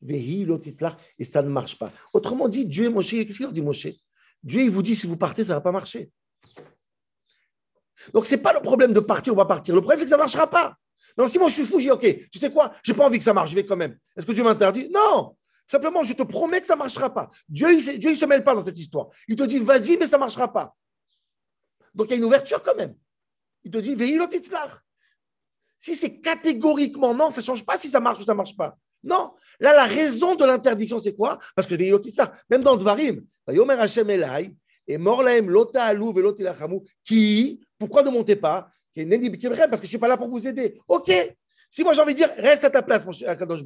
Vehi 0.00 0.44
lo 0.44 0.58
titzlach 0.58 0.96
et 1.18 1.24
ça 1.24 1.42
ne 1.42 1.48
marche 1.48 1.78
pas. 1.78 1.92
Autrement 2.12 2.48
dit, 2.48 2.64
Dieu 2.64 2.88
Moshe, 2.90 3.10
qu'est-ce 3.10 3.36
qu'il 3.36 3.44
leur 3.44 3.52
dit 3.52 3.62
Moshe? 3.62 3.88
Dieu, 4.42 4.62
il 4.62 4.70
vous 4.70 4.82
dit 4.82 4.94
si 4.94 5.06
vous 5.06 5.16
partez, 5.16 5.44
ça 5.44 5.52
ne 5.52 5.58
va 5.58 5.60
pas 5.60 5.72
marcher. 5.72 6.10
Donc, 8.12 8.26
ce 8.26 8.34
n'est 8.34 8.42
pas 8.42 8.52
le 8.52 8.60
problème 8.60 8.92
de 8.92 9.00
partir 9.00 9.32
ou 9.32 9.36
pas 9.36 9.46
partir. 9.46 9.74
Le 9.74 9.80
problème, 9.80 9.98
c'est 9.98 10.04
que 10.04 10.10
ça 10.10 10.16
ne 10.16 10.22
marchera 10.22 10.48
pas. 10.48 10.76
Donc, 11.16 11.28
si 11.28 11.38
moi 11.38 11.48
je 11.48 11.54
suis 11.54 11.64
fou, 11.64 11.78
je 11.78 11.84
dis 11.84 11.90
OK, 11.90 12.28
tu 12.30 12.38
sais 12.38 12.50
quoi, 12.50 12.74
je 12.82 12.92
n'ai 12.92 12.98
pas 12.98 13.06
envie 13.06 13.18
que 13.18 13.24
ça 13.24 13.32
marche, 13.32 13.50
je 13.50 13.54
vais 13.54 13.64
quand 13.64 13.76
même. 13.76 13.96
Est-ce 14.16 14.26
que 14.26 14.32
Dieu 14.32 14.42
m'interdit? 14.42 14.90
Non. 14.90 15.36
Simplement, 15.66 16.02
je 16.02 16.12
te 16.12 16.22
promets 16.22 16.60
que 16.60 16.66
ça 16.66 16.74
ne 16.74 16.80
marchera 16.80 17.12
pas. 17.12 17.28
Dieu, 17.48 17.72
il 17.72 18.10
ne 18.10 18.14
se 18.14 18.26
mêle 18.26 18.44
pas 18.44 18.54
dans 18.54 18.64
cette 18.64 18.78
histoire. 18.78 19.08
Il 19.28 19.36
te 19.36 19.44
dit 19.44 19.58
vas-y, 19.58 19.96
mais 19.96 20.06
ça 20.06 20.16
ne 20.16 20.20
marchera 20.20 20.52
pas. 20.52 20.74
Donc, 21.94 22.08
il 22.08 22.10
y 22.10 22.14
a 22.14 22.16
une 22.16 22.24
ouverture 22.24 22.62
quand 22.62 22.74
même. 22.74 22.94
Il 23.62 23.70
te 23.70 23.78
dit 23.78 23.94
veille 23.94 24.18
Si 25.78 25.94
c'est 25.94 26.20
catégoriquement 26.20 27.14
non, 27.14 27.30
ça 27.30 27.40
ne 27.40 27.46
change 27.46 27.64
pas 27.64 27.78
si 27.78 27.88
ça 27.88 28.00
marche 28.00 28.20
ou 28.20 28.24
ça 28.24 28.32
ne 28.32 28.36
marche 28.36 28.56
pas. 28.56 28.76
Non. 29.02 29.32
Là, 29.60 29.72
la 29.72 29.84
raison 29.84 30.34
de 30.34 30.44
l'interdiction, 30.44 30.98
c'est 30.98 31.14
quoi? 31.14 31.38
Parce 31.54 31.68
que 31.68 31.74
même 32.50 32.62
dans 32.62 32.76
Dvarim, 32.76 33.24
Yomer 33.48 33.74
Hashem 33.74 34.08
Elai, 34.10 34.54
et 34.86 34.98
Morlaem 34.98 35.48
Lota 35.48 35.84
Alou 35.84 36.14
qui 37.02 37.60
pourquoi 37.78 38.02
ne 38.02 38.10
montez 38.10 38.36
pas? 38.36 38.68
Parce 38.94 39.06
que 39.06 39.76
je 39.76 39.82
ne 39.82 39.86
suis 39.86 39.98
pas 39.98 40.08
là 40.08 40.16
pour 40.16 40.28
vous 40.28 40.46
aider. 40.46 40.80
Ok. 40.86 41.10
Si 41.74 41.82
moi 41.82 41.92
j'ai 41.92 42.02
envie 42.02 42.12
de 42.12 42.18
dire, 42.18 42.32
reste 42.36 42.62
à 42.62 42.70
ta 42.70 42.82
place, 42.82 43.04
mon 43.04 43.10
cher 43.10 43.28
Akadosh 43.28 43.64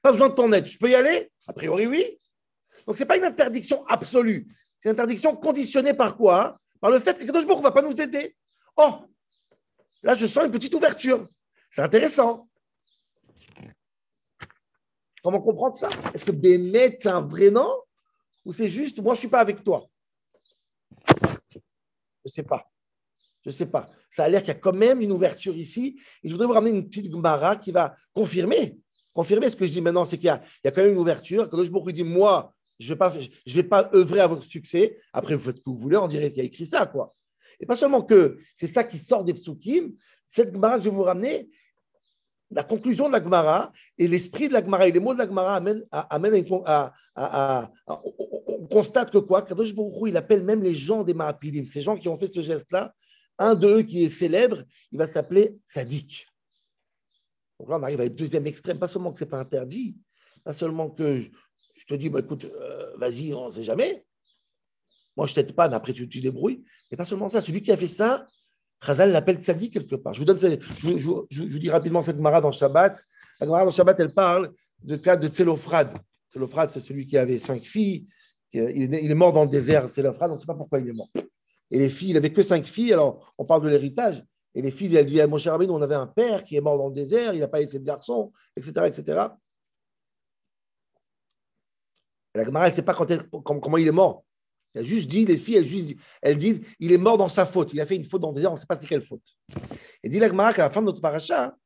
Pas 0.00 0.12
besoin 0.12 0.28
de 0.28 0.34
ton 0.34 0.52
aide. 0.52 0.64
Je 0.64 0.78
peux 0.78 0.88
y 0.88 0.94
aller? 0.94 1.28
A 1.48 1.52
priori, 1.52 1.88
oui. 1.88 2.16
Donc, 2.86 2.96
ce 2.96 3.02
n'est 3.02 3.06
pas 3.08 3.16
une 3.16 3.24
interdiction 3.24 3.84
absolue. 3.88 4.46
C'est 4.78 4.90
une 4.90 4.92
interdiction 4.92 5.34
conditionnée 5.34 5.92
par 5.92 6.16
quoi? 6.16 6.60
Par 6.80 6.92
le 6.92 7.00
fait 7.00 7.18
que 7.18 7.24
Kadosh 7.24 7.46
ne 7.46 7.60
va 7.60 7.72
pas 7.72 7.82
nous 7.82 8.00
aider. 8.00 8.36
Oh, 8.76 8.98
là, 10.04 10.14
je 10.14 10.26
sens 10.26 10.44
une 10.44 10.52
petite 10.52 10.72
ouverture. 10.72 11.26
C'est 11.68 11.82
intéressant. 11.82 12.48
Comment 15.24 15.40
comprendre 15.40 15.74
ça? 15.74 15.90
Est-ce 16.14 16.24
que 16.24 16.30
Bémet, 16.30 16.94
c'est 16.94 17.08
un 17.08 17.22
vrai 17.22 17.50
nom? 17.50 17.74
Ou 18.44 18.52
c'est 18.52 18.68
juste, 18.68 19.00
moi, 19.00 19.14
je 19.14 19.18
ne 19.18 19.22
suis 19.22 19.28
pas 19.28 19.40
avec 19.40 19.64
toi? 19.64 19.84
Je 21.08 21.58
ne 22.24 22.30
sais 22.30 22.44
pas. 22.44 22.70
Je 23.48 23.54
ne 23.54 23.56
sais 23.56 23.66
pas. 23.66 23.88
Ça 24.10 24.24
a 24.24 24.28
l'air 24.28 24.42
qu'il 24.42 24.48
y 24.48 24.56
a 24.56 24.60
quand 24.60 24.74
même 24.74 25.00
une 25.00 25.10
ouverture 25.10 25.56
ici. 25.56 25.98
Et 26.22 26.28
je 26.28 26.34
voudrais 26.34 26.46
vous 26.46 26.52
ramener 26.52 26.76
une 26.76 26.86
petite 26.86 27.10
Gemara 27.10 27.56
qui 27.56 27.72
va 27.72 27.94
confirmer. 28.12 28.76
Confirmer 29.14 29.48
ce 29.48 29.56
que 29.56 29.66
je 29.66 29.72
dis 29.72 29.80
maintenant, 29.80 30.04
c'est 30.04 30.18
qu'il 30.18 30.26
y, 30.26 30.28
a, 30.28 30.42
quand 30.70 30.82
même 30.82 30.92
une 30.92 30.98
ouverture. 30.98 31.48
Quand 31.48 31.56
je 31.64 31.90
dis, 31.92 32.04
moi, 32.04 32.54
je 32.78 32.84
ne 32.84 32.90
vais, 32.90 32.98
pas, 32.98 33.14
je 33.46 33.54
vais 33.54 33.62
pas 33.62 33.90
œuvrer 33.94 34.20
à 34.20 34.26
votre 34.26 34.42
succès. 34.42 34.98
Après, 35.14 35.34
vous 35.34 35.42
faites 35.42 35.56
ce 35.56 35.60
que 35.62 35.70
vous 35.70 35.78
voulez, 35.78 35.96
on 35.96 36.08
dirait 36.08 36.28
qu'il 36.28 36.38
y 36.38 36.42
a 36.42 36.44
écrit 36.44 36.66
ça. 36.66 36.84
quoi. 36.84 37.14
Et 37.58 37.64
pas 37.64 37.74
seulement 37.74 38.02
que 38.02 38.36
c'est 38.54 38.66
ça 38.66 38.84
qui 38.84 38.98
sort 38.98 39.24
des 39.24 39.32
psukim, 39.32 39.94
cette 40.26 40.52
Gemara 40.52 40.76
que 40.76 40.84
je 40.84 40.90
vais 40.90 40.94
vous 40.94 41.02
ramener, 41.02 41.48
la 42.50 42.64
conclusion 42.64 43.08
de 43.08 43.12
la 43.14 43.22
Gemara 43.22 43.72
et 43.96 44.06
l'esprit 44.08 44.48
de 44.48 44.52
la 44.52 44.62
Gemara 44.62 44.86
et 44.88 44.92
les 44.92 45.00
mots 45.00 45.14
de 45.14 45.18
la 45.18 45.26
Gemara 45.26 45.56
amènent, 45.56 45.84
à, 45.90 46.16
à, 47.14 47.70
on 47.86 48.66
constate 48.66 49.10
que 49.10 49.18
quoi? 49.18 49.42
Kadosh 49.42 49.74
Baruch 49.74 49.94
il 50.06 50.16
appelle 50.16 50.44
même 50.44 50.62
les 50.62 50.74
gens 50.74 51.02
des 51.02 51.14
Maapilim, 51.14 51.66
ces 51.66 51.80
gens 51.80 51.96
qui 51.96 52.08
ont 52.08 52.16
fait 52.16 52.26
ce 52.26 52.42
geste-là, 52.42 52.94
un 53.38 53.54
d'eux 53.54 53.82
qui 53.82 54.04
est 54.04 54.08
célèbre, 54.08 54.62
il 54.92 54.98
va 54.98 55.06
s'appeler 55.06 55.58
Sadik. 55.66 56.26
Donc 57.58 57.70
là, 57.70 57.78
on 57.78 57.82
arrive 57.82 58.00
à 58.00 58.04
un 58.04 58.08
deuxième 58.08 58.46
extrême. 58.46 58.78
Pas 58.78 58.88
seulement 58.88 59.12
que 59.12 59.18
ce 59.18 59.24
n'est 59.24 59.30
pas 59.30 59.38
interdit, 59.38 59.96
pas 60.44 60.52
seulement 60.52 60.90
que 60.90 61.22
je 61.74 61.84
te 61.86 61.94
dis, 61.94 62.10
bah, 62.10 62.20
écoute, 62.20 62.44
euh, 62.44 62.96
vas-y, 62.96 63.32
on 63.34 63.46
ne 63.46 63.50
sait 63.50 63.62
jamais. 63.62 64.04
Moi, 65.16 65.26
je 65.26 65.32
ne 65.32 65.34
t'aide 65.36 65.54
pas, 65.54 65.68
mais 65.68 65.76
après, 65.76 65.92
tu, 65.92 66.08
te 66.08 66.18
débrouilles. 66.18 66.64
Et 66.90 66.96
pas 66.96 67.04
seulement 67.04 67.28
ça, 67.28 67.40
celui 67.40 67.62
qui 67.62 67.72
a 67.72 67.76
fait 67.76 67.88
ça, 67.88 68.26
Khazal 68.80 69.10
l'appelle 69.10 69.36
Tzadi 69.36 69.70
quelque 69.70 69.96
part. 69.96 70.14
Je 70.14 70.20
vous, 70.20 70.24
donne, 70.24 70.38
je, 70.38 71.42
vous 71.42 71.58
dis 71.58 71.70
rapidement 71.70 72.02
cette 72.02 72.18
Mara 72.18 72.40
dans 72.40 72.52
Shabbat. 72.52 73.02
La 73.40 73.46
Mara 73.46 73.64
dans 73.64 73.70
Shabbat, 73.70 73.98
elle 73.98 74.14
parle 74.14 74.52
de 74.82 74.96
cas 74.96 75.16
de 75.16 75.26
Tselophrad. 75.26 75.92
Tselophrad, 76.30 76.70
c'est 76.70 76.80
celui 76.80 77.06
qui 77.06 77.18
avait 77.18 77.38
cinq 77.38 77.64
filles. 77.64 78.06
Il 78.52 78.94
est, 78.94 79.14
mort 79.14 79.32
dans 79.32 79.42
le 79.42 79.50
désert, 79.50 79.88
Tselophrad, 79.88 80.30
on 80.30 80.34
ne 80.34 80.38
sait 80.38 80.46
pas 80.46 80.54
pourquoi 80.54 80.78
il 80.78 80.88
est 80.88 80.92
mort. 80.92 81.10
Et 81.70 81.78
les 81.78 81.88
filles, 81.88 82.10
il 82.10 82.14
n'avait 82.14 82.32
que 82.32 82.42
cinq 82.42 82.66
filles, 82.66 82.92
alors 82.92 83.34
on 83.38 83.44
parle 83.44 83.62
de 83.62 83.68
l'héritage. 83.68 84.24
Et 84.54 84.62
les 84.62 84.70
filles, 84.70 84.96
elles 84.96 85.06
disent, 85.06 85.22
mon 85.24 85.38
cher 85.38 85.52
Rabbi, 85.52 85.66
on 85.68 85.82
avait 85.82 85.94
un 85.94 86.06
père 86.06 86.44
qui 86.44 86.56
est 86.56 86.60
mort 86.60 86.78
dans 86.78 86.88
le 86.88 86.94
désert, 86.94 87.34
il 87.34 87.40
n'a 87.40 87.48
pas 87.48 87.60
laissé 87.60 87.78
de 87.78 87.84
garçon, 87.84 88.32
etc. 88.56 88.86
etc. 88.86 89.28
la 92.34 92.44
Gemara, 92.44 92.66
elle 92.66 92.72
ne 92.72 92.76
sait 92.76 92.82
pas 92.82 92.94
comment 92.94 93.76
il 93.76 93.86
est 93.86 93.92
mort. 93.92 94.24
Elle 94.74 94.86
juste 94.86 95.08
dit, 95.08 95.24
les 95.24 95.36
filles, 95.36 95.56
elles, 95.56 95.64
juste, 95.64 95.96
elles 96.22 96.38
disent, 96.38 96.60
il 96.78 96.92
est 96.92 96.98
mort 96.98 97.18
dans 97.18 97.28
sa 97.28 97.46
faute. 97.46 97.72
Il 97.72 97.80
a 97.80 97.86
fait 97.86 97.96
une 97.96 98.04
faute 98.04 98.22
dans 98.22 98.28
le 98.28 98.34
désert, 98.34 98.50
on 98.50 98.54
ne 98.54 98.58
sait 98.58 98.66
pas 98.66 98.76
c'est 98.76 98.86
quelle 98.86 99.02
faute. 99.02 99.36
Et 100.02 100.08
dit 100.08 100.18
la 100.18 100.28
Gemara 100.28 100.52
qu'à 100.52 100.62
la 100.62 100.70
fin 100.70 100.80
de 100.80 100.86
notre 100.86 101.00
paracha, 101.00 101.56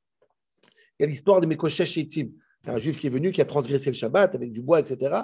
il 0.99 1.03
y 1.03 1.05
a 1.05 1.07
l'histoire 1.07 1.41
de 1.41 1.47
Mekoshesh 1.47 1.91
Shetim 1.91 2.33
un 2.67 2.79
juif 2.79 2.97
qui 2.97 3.09
est 3.09 3.11
venu, 3.11 3.33
qui 3.33 3.41
a 3.41 3.45
transgressé 3.45 3.91
le 3.91 3.97
Shabbat 3.97 4.35
avec 4.35 4.53
du 4.53 4.63
bois, 4.63 4.81
etc. 4.81 5.17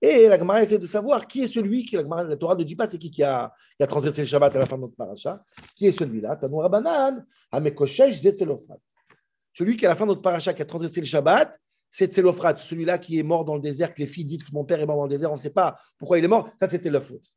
Et 0.00 0.28
la 0.28 0.38
Gemara 0.38 0.62
essaie 0.62 0.78
de 0.78 0.86
savoir 0.86 1.26
qui 1.26 1.42
est 1.42 1.46
celui 1.46 1.84
qui, 1.84 1.96
la, 1.96 2.36
Torah 2.36 2.54
ne 2.54 2.64
dit 2.64 2.76
pas 2.76 2.86
c'est 2.86 2.98
qui 2.98 3.10
qui 3.10 3.22
a, 3.22 3.52
transgressé 3.80 4.22
le 4.22 4.26
Shabbat 4.26 4.56
à 4.56 4.58
la 4.60 4.66
fin 4.66 4.76
de 4.76 4.82
notre 4.82 4.96
paracha. 4.96 5.42
Qui 5.74 5.86
est 5.86 5.92
celui-là? 5.92 6.36
Tanoura 6.36 6.68
Banan, 6.68 7.24
Amekoshesh 7.52 8.20
Zetzelofrat. 8.20 8.78
Celui 9.52 9.76
qui, 9.76 9.86
à 9.86 9.90
la 9.90 9.96
fin 9.96 10.04
de 10.04 10.10
notre 10.10 10.22
paracha, 10.22 10.52
qui 10.52 10.62
a 10.62 10.64
transgressé 10.64 11.00
le 11.00 11.06
Shabbat, 11.06 11.58
c'est 11.90 12.12
Tzelofrat, 12.12 12.56
celui-là 12.56 12.98
qui 12.98 13.18
est 13.18 13.22
mort 13.22 13.44
dans 13.44 13.54
le 13.54 13.60
désert, 13.60 13.94
que 13.94 14.00
les 14.00 14.06
filles 14.06 14.24
disent 14.24 14.44
que 14.44 14.52
mon 14.52 14.64
père 14.64 14.80
est 14.80 14.86
mort 14.86 14.96
dans 14.96 15.04
le 15.04 15.10
désert, 15.10 15.30
on 15.30 15.36
ne 15.36 15.40
sait 15.40 15.50
pas 15.50 15.76
pourquoi 15.98 16.18
il 16.18 16.24
est 16.24 16.28
mort. 16.28 16.50
Ça, 16.60 16.68
c'était 16.68 16.90
la 16.90 17.00
faute. 17.00 17.32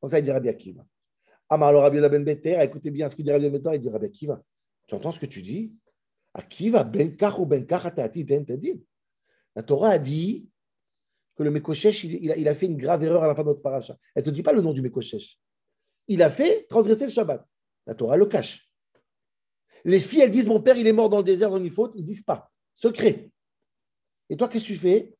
Comme 0.00 0.10
ça, 0.10 0.18
il 0.18 0.24
dit 0.24 0.32
Rabbi 0.32 0.48
Akiva. 0.48 0.84
Amar 1.48 1.74
Rabbi 1.74 2.00
Ben 2.00 2.24
Beter, 2.24 2.60
écoutez 2.62 2.90
bien 2.90 3.08
ce 3.08 3.16
qu'il 3.16 3.24
dit 3.24 3.32
Rabbi 3.32 3.48
Ben 3.48 3.58
Beter, 3.58 3.70
il 3.74 3.80
dit 3.80 3.88
Rabbi 3.88 4.06
Akiva, 4.06 4.42
tu 4.86 4.94
entends 4.94 5.12
ce 5.12 5.20
que 5.20 5.26
tu 5.26 5.42
dis? 5.42 5.72
Akiva 6.34 6.84
ben 6.84 7.16
kach 7.16 7.38
ou 7.38 7.46
ben 7.46 7.66
La 9.54 9.62
Torah 9.62 9.90
a 9.90 9.98
dit 9.98 10.48
que 11.34 11.42
le 11.42 11.50
Mekoshesh, 11.50 12.04
il, 12.04 12.48
a, 12.48 12.54
fait 12.54 12.66
une 12.66 12.76
grave 12.76 13.04
erreur 13.04 13.22
à 13.22 13.28
la 13.28 13.34
fin 13.34 13.42
de 13.42 13.48
notre 13.48 13.62
paracha. 13.62 13.96
Elle 14.14 14.22
ne 14.22 14.30
te 14.30 14.34
dit 14.34 14.42
pas 14.42 14.52
le 14.52 14.60
nom 14.60 14.72
du 14.72 14.82
Mekoshesh. 14.82 15.38
Il 16.08 16.22
a 16.22 16.30
fait 16.30 16.66
transgresser 16.68 17.04
le 17.04 17.12
Shabbat. 17.12 17.46
La 17.86 17.94
Torah 17.94 18.16
le 18.16 18.26
cache. 18.26 18.68
Les 19.84 20.00
filles, 20.00 20.22
elles 20.22 20.30
disent 20.30 20.48
Mon 20.48 20.60
père, 20.60 20.76
il 20.76 20.86
est 20.86 20.92
mort 20.92 21.08
dans 21.08 21.18
le 21.18 21.24
désert 21.24 21.50
dans 21.50 21.58
une 21.58 21.70
faute. 21.70 21.92
Ils 21.94 22.04
disent 22.04 22.22
pas. 22.22 22.50
Secret. 22.74 23.30
Et 24.28 24.36
toi, 24.36 24.48
qu'est-ce 24.48 24.64
que 24.64 24.72
tu 24.72 24.78
fais? 24.78 25.14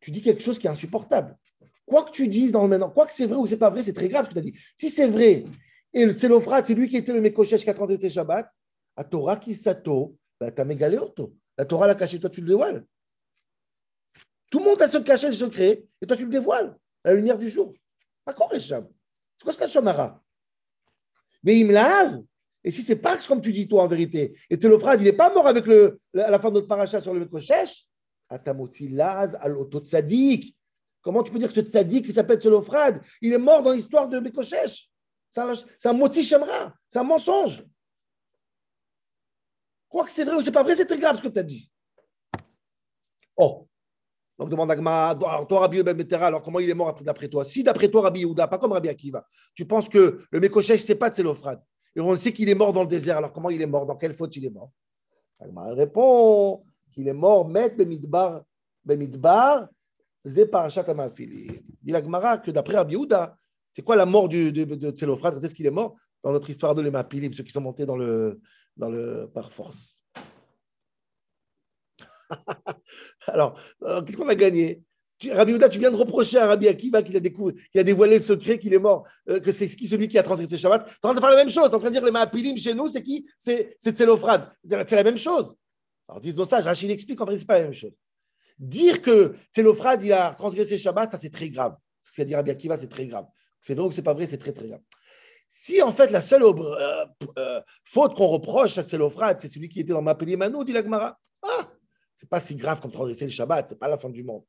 Tu 0.00 0.10
dis 0.10 0.20
quelque 0.20 0.42
chose 0.42 0.58
qui 0.58 0.66
est 0.66 0.70
insupportable. 0.70 1.36
Quoi 1.84 2.04
que 2.04 2.10
tu 2.10 2.28
dises 2.28 2.52
dans 2.52 2.62
le 2.62 2.68
maintenant, 2.68 2.90
quoi 2.90 3.06
que 3.06 3.12
c'est 3.12 3.26
vrai 3.26 3.36
ou 3.36 3.46
c'est 3.46 3.56
pas 3.56 3.70
vrai, 3.70 3.82
c'est 3.82 3.92
très 3.92 4.08
grave 4.08 4.24
ce 4.24 4.30
que 4.30 4.34
tu 4.34 4.40
as 4.40 4.42
dit. 4.42 4.54
Si 4.76 4.90
c'est 4.90 5.06
vrai, 5.06 5.44
et 5.92 6.04
le 6.04 6.16
c'est 6.16 6.74
lui 6.74 6.88
qui 6.88 6.96
était 6.96 7.12
le 7.12 7.20
Mekoshesh 7.20 7.62
qui 7.62 7.70
a 7.70 7.74
transgressé 7.74 8.08
le 8.08 8.12
Shabbat, 8.12 8.50
à 8.96 9.04
Torah 9.04 9.36
qui 9.36 9.54
as 10.40 10.64
mégalé 10.64 10.98
auto. 10.98 11.34
La 11.58 11.94
caché, 11.94 12.20
toi 12.20 12.30
tu 12.30 12.40
le 12.40 12.48
dévoiles. 12.48 12.84
Tout 14.50 14.58
le 14.58 14.64
monde 14.64 14.82
a 14.82 14.86
se 14.86 14.98
cacher 14.98 15.28
le 15.28 15.34
secret, 15.34 15.84
et 16.00 16.06
toi 16.06 16.16
tu 16.16 16.24
le 16.24 16.30
dévoiles 16.30 16.76
à 17.04 17.10
la 17.10 17.14
lumière 17.14 17.38
du 17.38 17.48
jour. 17.48 17.74
Pas 18.24 18.34
C'est 18.58 18.82
quoi 19.42 19.52
cette 19.52 19.70
shonara 19.70 20.22
Mais 21.42 21.58
il 21.58 21.66
me 21.66 21.72
lave. 21.72 22.22
Et 22.66 22.72
si 22.72 22.82
c'est 22.82 22.96
pas 22.96 23.16
comme 23.28 23.40
tu 23.40 23.52
dis 23.52 23.68
toi 23.68 23.84
en 23.84 23.86
vérité, 23.86 24.36
et 24.50 24.56
Tselophrad, 24.56 25.00
il 25.00 25.04
n'est 25.04 25.12
pas 25.12 25.32
mort 25.32 25.46
avec 25.46 25.64
à 25.68 26.30
la 26.30 26.40
fin 26.40 26.48
de 26.48 26.54
notre 26.54 26.66
paracha 26.66 27.00
sur 27.00 27.14
le 27.14 27.20
Mekoshesh, 27.20 27.86
Atamoti 28.28 28.88
Laz 28.88 29.38
al. 29.40 29.54
Comment 31.00 31.22
tu 31.22 31.30
peux 31.30 31.38
dire 31.38 31.46
que 31.46 31.54
ce 31.54 31.60
tzadik 31.60 32.06
qui 32.06 32.12
s'appelle 32.12 32.40
Tselophrad, 32.40 33.00
il 33.20 33.32
est 33.32 33.38
mort 33.38 33.62
dans 33.62 33.70
l'histoire 33.70 34.08
de 34.08 34.18
Mekoshesh 34.18 34.90
C'est 35.30 35.88
un 35.88 35.92
moti 35.92 36.24
shemra, 36.24 36.74
c'est 36.88 36.98
un 36.98 37.04
mensonge. 37.04 37.64
Quoi 39.88 40.04
que 40.04 40.12
c'est 40.12 40.24
vrai 40.24 40.36
ou 40.36 40.42
c'est 40.42 40.52
pas 40.52 40.62
vrai, 40.62 40.74
c'est 40.74 40.86
très 40.86 40.98
grave 40.98 41.16
ce 41.16 41.22
que 41.22 41.28
tu 41.28 41.38
as 41.38 41.42
dit. 41.42 41.70
Oh. 43.36 43.66
Donc 44.38 44.50
demande 44.50 44.70
Agma, 44.70 45.14
toi 45.18 45.60
Rabbi 45.60 45.82
Ben 45.82 45.96
alors 46.20 46.42
comment 46.42 46.60
il 46.60 46.68
est 46.68 46.74
mort 46.74 46.94
d'après 47.02 47.28
toi? 47.28 47.42
Si 47.42 47.62
d'après 47.62 47.88
toi 47.88 48.02
Rabbi 48.02 48.20
Yehuda, 48.20 48.48
pas 48.48 48.58
comme 48.58 48.72
Rabbi 48.72 48.88
Akiva, 48.88 49.26
tu 49.54 49.64
penses 49.66 49.88
que 49.88 50.20
le 50.30 50.40
Mekoshesh, 50.40 50.82
c'est 50.82 50.94
pas 50.94 51.10
Tselophrad. 51.10 51.62
Et 51.94 52.00
on 52.00 52.14
sait 52.16 52.32
qu'il 52.32 52.48
est 52.50 52.54
mort 52.54 52.72
dans 52.72 52.82
le 52.82 52.88
désert, 52.88 53.16
alors 53.16 53.32
comment 53.32 53.48
il 53.48 53.62
est 53.62 53.66
mort? 53.66 53.86
Dans 53.86 53.96
quelle 53.96 54.14
faute 54.14 54.36
il 54.36 54.44
est 54.44 54.50
mort? 54.50 54.70
Agma 55.40 55.72
répond 55.72 56.62
qu'il 56.92 57.08
est 57.08 57.14
mort, 57.14 57.48
Met 57.48 57.70
Bemidbar, 57.70 58.42
Bemidbar, 58.84 59.68
Zeparachat 60.22 60.84
Amafili. 60.90 61.62
Dit 61.82 61.92
l'Agmara 61.92 62.36
que 62.36 62.50
d'après 62.50 62.76
Rabbi 62.76 62.94
Yehuda, 62.94 63.38
c'est 63.72 63.82
quoi 63.82 63.96
la 63.96 64.04
mort 64.06 64.28
de, 64.28 64.50
de, 64.50 64.64
de 64.64 64.88
est-ce 65.44 65.54
qu'il 65.54 65.66
est 65.66 65.70
mort? 65.70 65.96
Dans 66.22 66.32
notre 66.32 66.50
histoire 66.50 66.74
de 66.74 66.82
l'Emapilim, 66.82 67.32
ceux 67.32 67.44
qui 67.44 67.52
sont 67.52 67.60
montés 67.60 67.86
dans 67.86 67.96
le, 67.96 68.40
dans 68.76 68.90
le, 68.90 69.30
par 69.32 69.52
force. 69.52 70.02
Alors, 73.26 73.58
euh, 73.82 74.02
qu'est-ce 74.02 74.16
qu'on 74.16 74.28
a 74.28 74.34
gagné? 74.34 74.82
Rabbi 75.30 75.54
Ouda, 75.54 75.68
tu 75.68 75.78
viens 75.78 75.90
de 75.90 75.96
reprocher 75.96 76.36
à 76.38 76.46
Rabbi 76.46 76.68
Akiva 76.68 77.02
qu'il 77.02 77.16
a, 77.16 77.20
a 77.80 77.82
dévoilé 77.82 78.14
le 78.14 78.20
secret, 78.20 78.58
qu'il 78.58 78.74
est 78.74 78.78
mort, 78.78 79.06
euh, 79.30 79.40
que 79.40 79.50
c'est 79.50 79.66
qui 79.66 79.86
celui 79.86 80.08
qui 80.08 80.18
a 80.18 80.22
transgressé 80.22 80.58
Shabbat. 80.58 80.86
Tu 80.86 80.92
es 80.92 81.06
en 81.06 81.08
train 81.08 81.14
de 81.14 81.20
faire 81.20 81.30
la 81.30 81.36
même 81.36 81.50
chose. 81.50 81.64
Tu 81.64 81.70
es 81.70 81.74
en 81.74 81.78
train 81.78 81.88
de 81.88 81.94
dire 81.94 82.04
les 82.04 82.10
Maapilim 82.10 82.56
chez 82.58 82.74
nous, 82.74 82.88
c'est 82.88 83.02
qui? 83.02 83.26
C'est 83.38 83.76
Tselophrad. 83.80 84.52
C'est 84.64 84.92
la 84.92 85.04
même 85.04 85.16
chose. 85.16 85.56
Alors, 86.08 86.20
disent 86.20 86.36
ça, 86.48 86.60
Rachid 86.60 86.90
explique 86.90 87.20
en 87.20 87.24
principe, 87.24 87.42
c'est 87.42 87.46
pas 87.46 87.58
la 87.58 87.64
même 87.64 87.72
chose. 87.72 87.94
Dire 88.58 89.00
que 89.00 89.34
Tselophrad, 89.52 90.02
il 90.02 90.12
a 90.12 90.34
transgressé 90.34 90.76
Shabbat, 90.76 91.10
ça 91.10 91.18
c'est 91.18 91.30
très 91.30 91.48
grave. 91.48 91.76
Ce 92.02 92.12
qu'a 92.12 92.24
dit 92.24 92.34
Rabbi 92.34 92.50
Akiva, 92.50 92.76
c'est 92.76 92.88
très 92.88 93.06
grave. 93.06 93.26
C'est 93.60 93.74
vrai 93.74 93.86
ou 93.86 93.92
c'est 93.92 94.02
pas 94.02 94.14
vrai, 94.14 94.26
c'est 94.26 94.38
très 94.38 94.52
très 94.52 94.68
grave. 94.68 94.82
Si 95.48 95.80
en 95.80 95.92
fait 95.92 96.10
la 96.10 96.20
seule 96.20 96.42
euh, 96.42 97.04
euh, 97.38 97.60
faute 97.84 98.14
qu'on 98.14 98.26
reproche 98.26 98.78
à 98.78 98.82
Tselophrad, 98.82 99.40
c'est 99.40 99.48
celui 99.48 99.68
qui 99.68 99.80
était 99.80 99.92
dans 99.92 100.02
ma 100.02 100.14
Manou, 100.14 100.64
dit 100.64 100.72
l'Agmara, 100.72 101.18
ah, 101.42 101.70
c'est 102.14 102.28
pas 102.28 102.40
si 102.40 102.56
grave 102.56 102.80
comme 102.80 102.90
transgresser 102.90 103.26
le 103.26 103.30
Shabbat, 103.30 103.68
c'est 103.68 103.78
pas 103.78 103.88
la 103.88 103.98
fin 103.98 104.10
du 104.10 104.24
monde. 104.24 104.42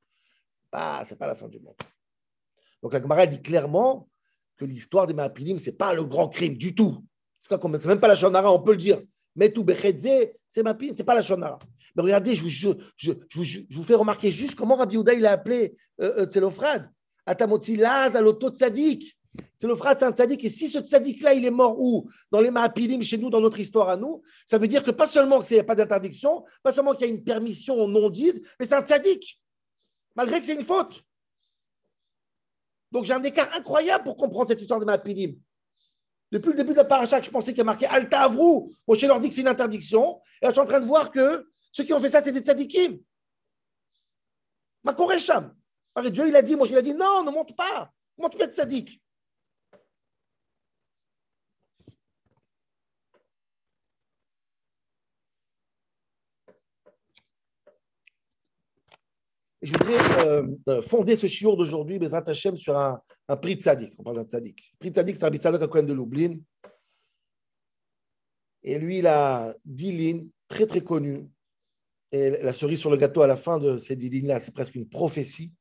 Ah, 0.71 1.03
c'est 1.05 1.17
pas 1.17 1.27
la 1.27 1.35
fin 1.35 1.47
du 1.47 1.59
monde. 1.59 1.75
Donc 2.81 2.93
l'Agmara 2.93 3.27
dit 3.27 3.41
clairement 3.41 4.09
que 4.57 4.65
l'histoire 4.65 5.05
des 5.07 5.13
Maapilim, 5.13 5.59
c'est 5.59 5.77
pas 5.77 5.93
le 5.93 6.03
grand 6.03 6.29
crime 6.29 6.55
du 6.55 6.73
tout. 6.73 7.03
C'est 7.39 7.85
même 7.85 7.99
pas 7.99 8.07
la 8.07 8.15
Shonara, 8.15 8.51
on 8.51 8.61
peut 8.61 8.71
le 8.71 8.77
dire. 8.77 9.01
Mais 9.35 9.51
tout 9.51 9.65
c'est 10.47 10.63
Maapilim, 10.63 10.93
c'est 10.93 11.03
pas 11.03 11.13
la 11.13 11.21
Shonara. 11.21 11.59
Mais 11.95 12.01
regardez, 12.03 12.35
je 12.35 12.69
vous, 13.71 13.83
fais 13.83 13.93
remarquer 13.93 14.31
juste 14.31 14.55
comment 14.55 14.75
Rabbi 14.75 14.97
Ouda 14.97 15.13
il 15.13 15.25
a 15.25 15.33
appelé 15.33 15.75
euh, 16.01 16.25
Tselophrad. 16.25 16.89
Atamotzi 17.25 17.75
Laz, 17.75 18.15
Aloto 18.15 18.49
Tzadik. 18.49 19.16
C'est 19.59 19.67
le 19.67 19.75
frère 19.75 19.95
un 20.03 20.11
tzaddik. 20.11 20.43
Et 20.43 20.49
si 20.49 20.69
ce 20.69 20.79
tzaddik-là, 20.79 21.33
il 21.33 21.45
est 21.45 21.51
mort 21.51 21.79
où? 21.79 22.09
Dans 22.31 22.41
les 22.41 22.51
Mahapilim, 22.51 23.01
chez 23.01 23.17
nous, 23.17 23.29
dans 23.29 23.41
notre 23.41 23.59
histoire 23.59 23.89
à 23.89 23.97
nous, 23.97 24.21
ça 24.45 24.57
veut 24.57 24.67
dire 24.67 24.83
que 24.83 24.91
pas 24.91 25.07
seulement 25.07 25.41
qu'il 25.41 25.55
n'y 25.55 25.61
a 25.61 25.63
pas 25.63 25.75
d'interdiction, 25.75 26.45
pas 26.61 26.71
seulement 26.71 26.93
qu'il 26.93 27.07
y 27.07 27.09
a 27.09 27.13
une 27.13 27.23
permission 27.23 27.87
non 27.87 28.09
dise, 28.09 28.41
mais 28.59 28.65
c'est 28.65 28.75
un 28.75 28.83
tzaddik, 28.83 29.41
malgré 30.15 30.39
que 30.39 30.45
c'est 30.45 30.55
une 30.55 30.65
faute. 30.65 31.03
Donc 32.91 33.05
j'ai 33.05 33.13
un 33.13 33.23
écart 33.23 33.49
incroyable 33.55 34.03
pour 34.03 34.15
comprendre 34.15 34.47
cette 34.47 34.61
histoire 34.61 34.79
de 34.79 34.85
Mahapilim. 34.85 35.35
Depuis 36.31 36.49
le 36.49 36.55
début 36.55 36.71
de 36.71 36.77
la 36.77 36.85
paracha, 36.85 37.21
je 37.21 37.29
pensais 37.29 37.51
qu'il 37.51 37.59
y 37.59 37.61
a 37.61 37.65
marqué 37.65 37.85
Alta 37.85 38.21
Avrou. 38.21 38.73
Moi, 38.85 38.97
je 38.97 39.07
leur 39.07 39.19
dis 39.19 39.29
que 39.29 39.33
c'est 39.33 39.41
une 39.41 39.47
interdiction. 39.47 40.19
Et 40.41 40.45
là, 40.45 40.49
je 40.49 40.53
suis 40.53 40.61
en 40.61 40.65
train 40.65 40.81
de 40.81 40.85
voir 40.85 41.09
que 41.09 41.49
ceux 41.71 41.85
qui 41.85 41.93
ont 41.93 41.99
fait 42.01 42.09
ça, 42.09 42.21
c'est 42.21 42.33
des 42.33 42.41
tzaddikim. 42.41 42.99
Makoresham. 44.83 45.55
Dieu, 46.11 46.27
il 46.27 46.35
a 46.35 46.41
dit, 46.41 46.55
moi, 46.55 46.67
il 46.69 46.77
a 46.77 46.81
dit, 46.81 46.93
non, 46.93 47.23
ne 47.23 47.31
monte 47.31 47.55
pas. 47.55 47.91
Comment 48.15 48.29
tu 48.29 48.37
peux 48.37 48.43
être 48.43 48.53
tzaddik 48.53 49.01
je 59.61 59.71
voudrais 59.73 60.25
euh, 60.25 60.47
euh, 60.69 60.81
fonder 60.81 61.15
ce 61.15 61.27
chiour 61.27 61.57
d'aujourd'hui, 61.57 61.97
Bezrat 61.97 62.23
Hashem, 62.27 62.57
sur 62.57 62.77
un, 62.77 63.01
un 63.27 63.37
prix 63.37 63.55
de 63.55 63.61
Tzadik. 63.61 63.93
On 63.97 64.03
parle 64.03 64.17
d'un 64.17 64.25
Tzadik. 64.25 64.75
Prix 64.79 64.91
de 64.91 64.95
Tzadik, 64.95 65.15
c'est 65.15 65.25
un 65.25 65.31
Tzadik 65.31 65.61
à 65.61 65.67
Cohen 65.67 65.83
de 65.83 65.93
Lublin. 65.93 66.37
Et 68.63 68.77
lui, 68.77 68.99
il 68.99 69.07
a 69.07 69.55
dix 69.65 69.91
lignes 69.91 70.27
très, 70.47 70.65
très 70.65 70.81
connues. 70.81 71.27
Et 72.11 72.29
la 72.29 72.53
cerise 72.53 72.79
sur 72.79 72.91
le 72.91 72.97
gâteau 72.97 73.21
à 73.21 73.27
la 73.27 73.37
fin 73.37 73.57
de 73.57 73.77
ces 73.77 73.95
dix 73.95 74.09
lignes-là, 74.09 74.39
c'est 74.39 74.53
presque 74.53 74.75
une 74.75 74.87
prophétie. 74.87 75.53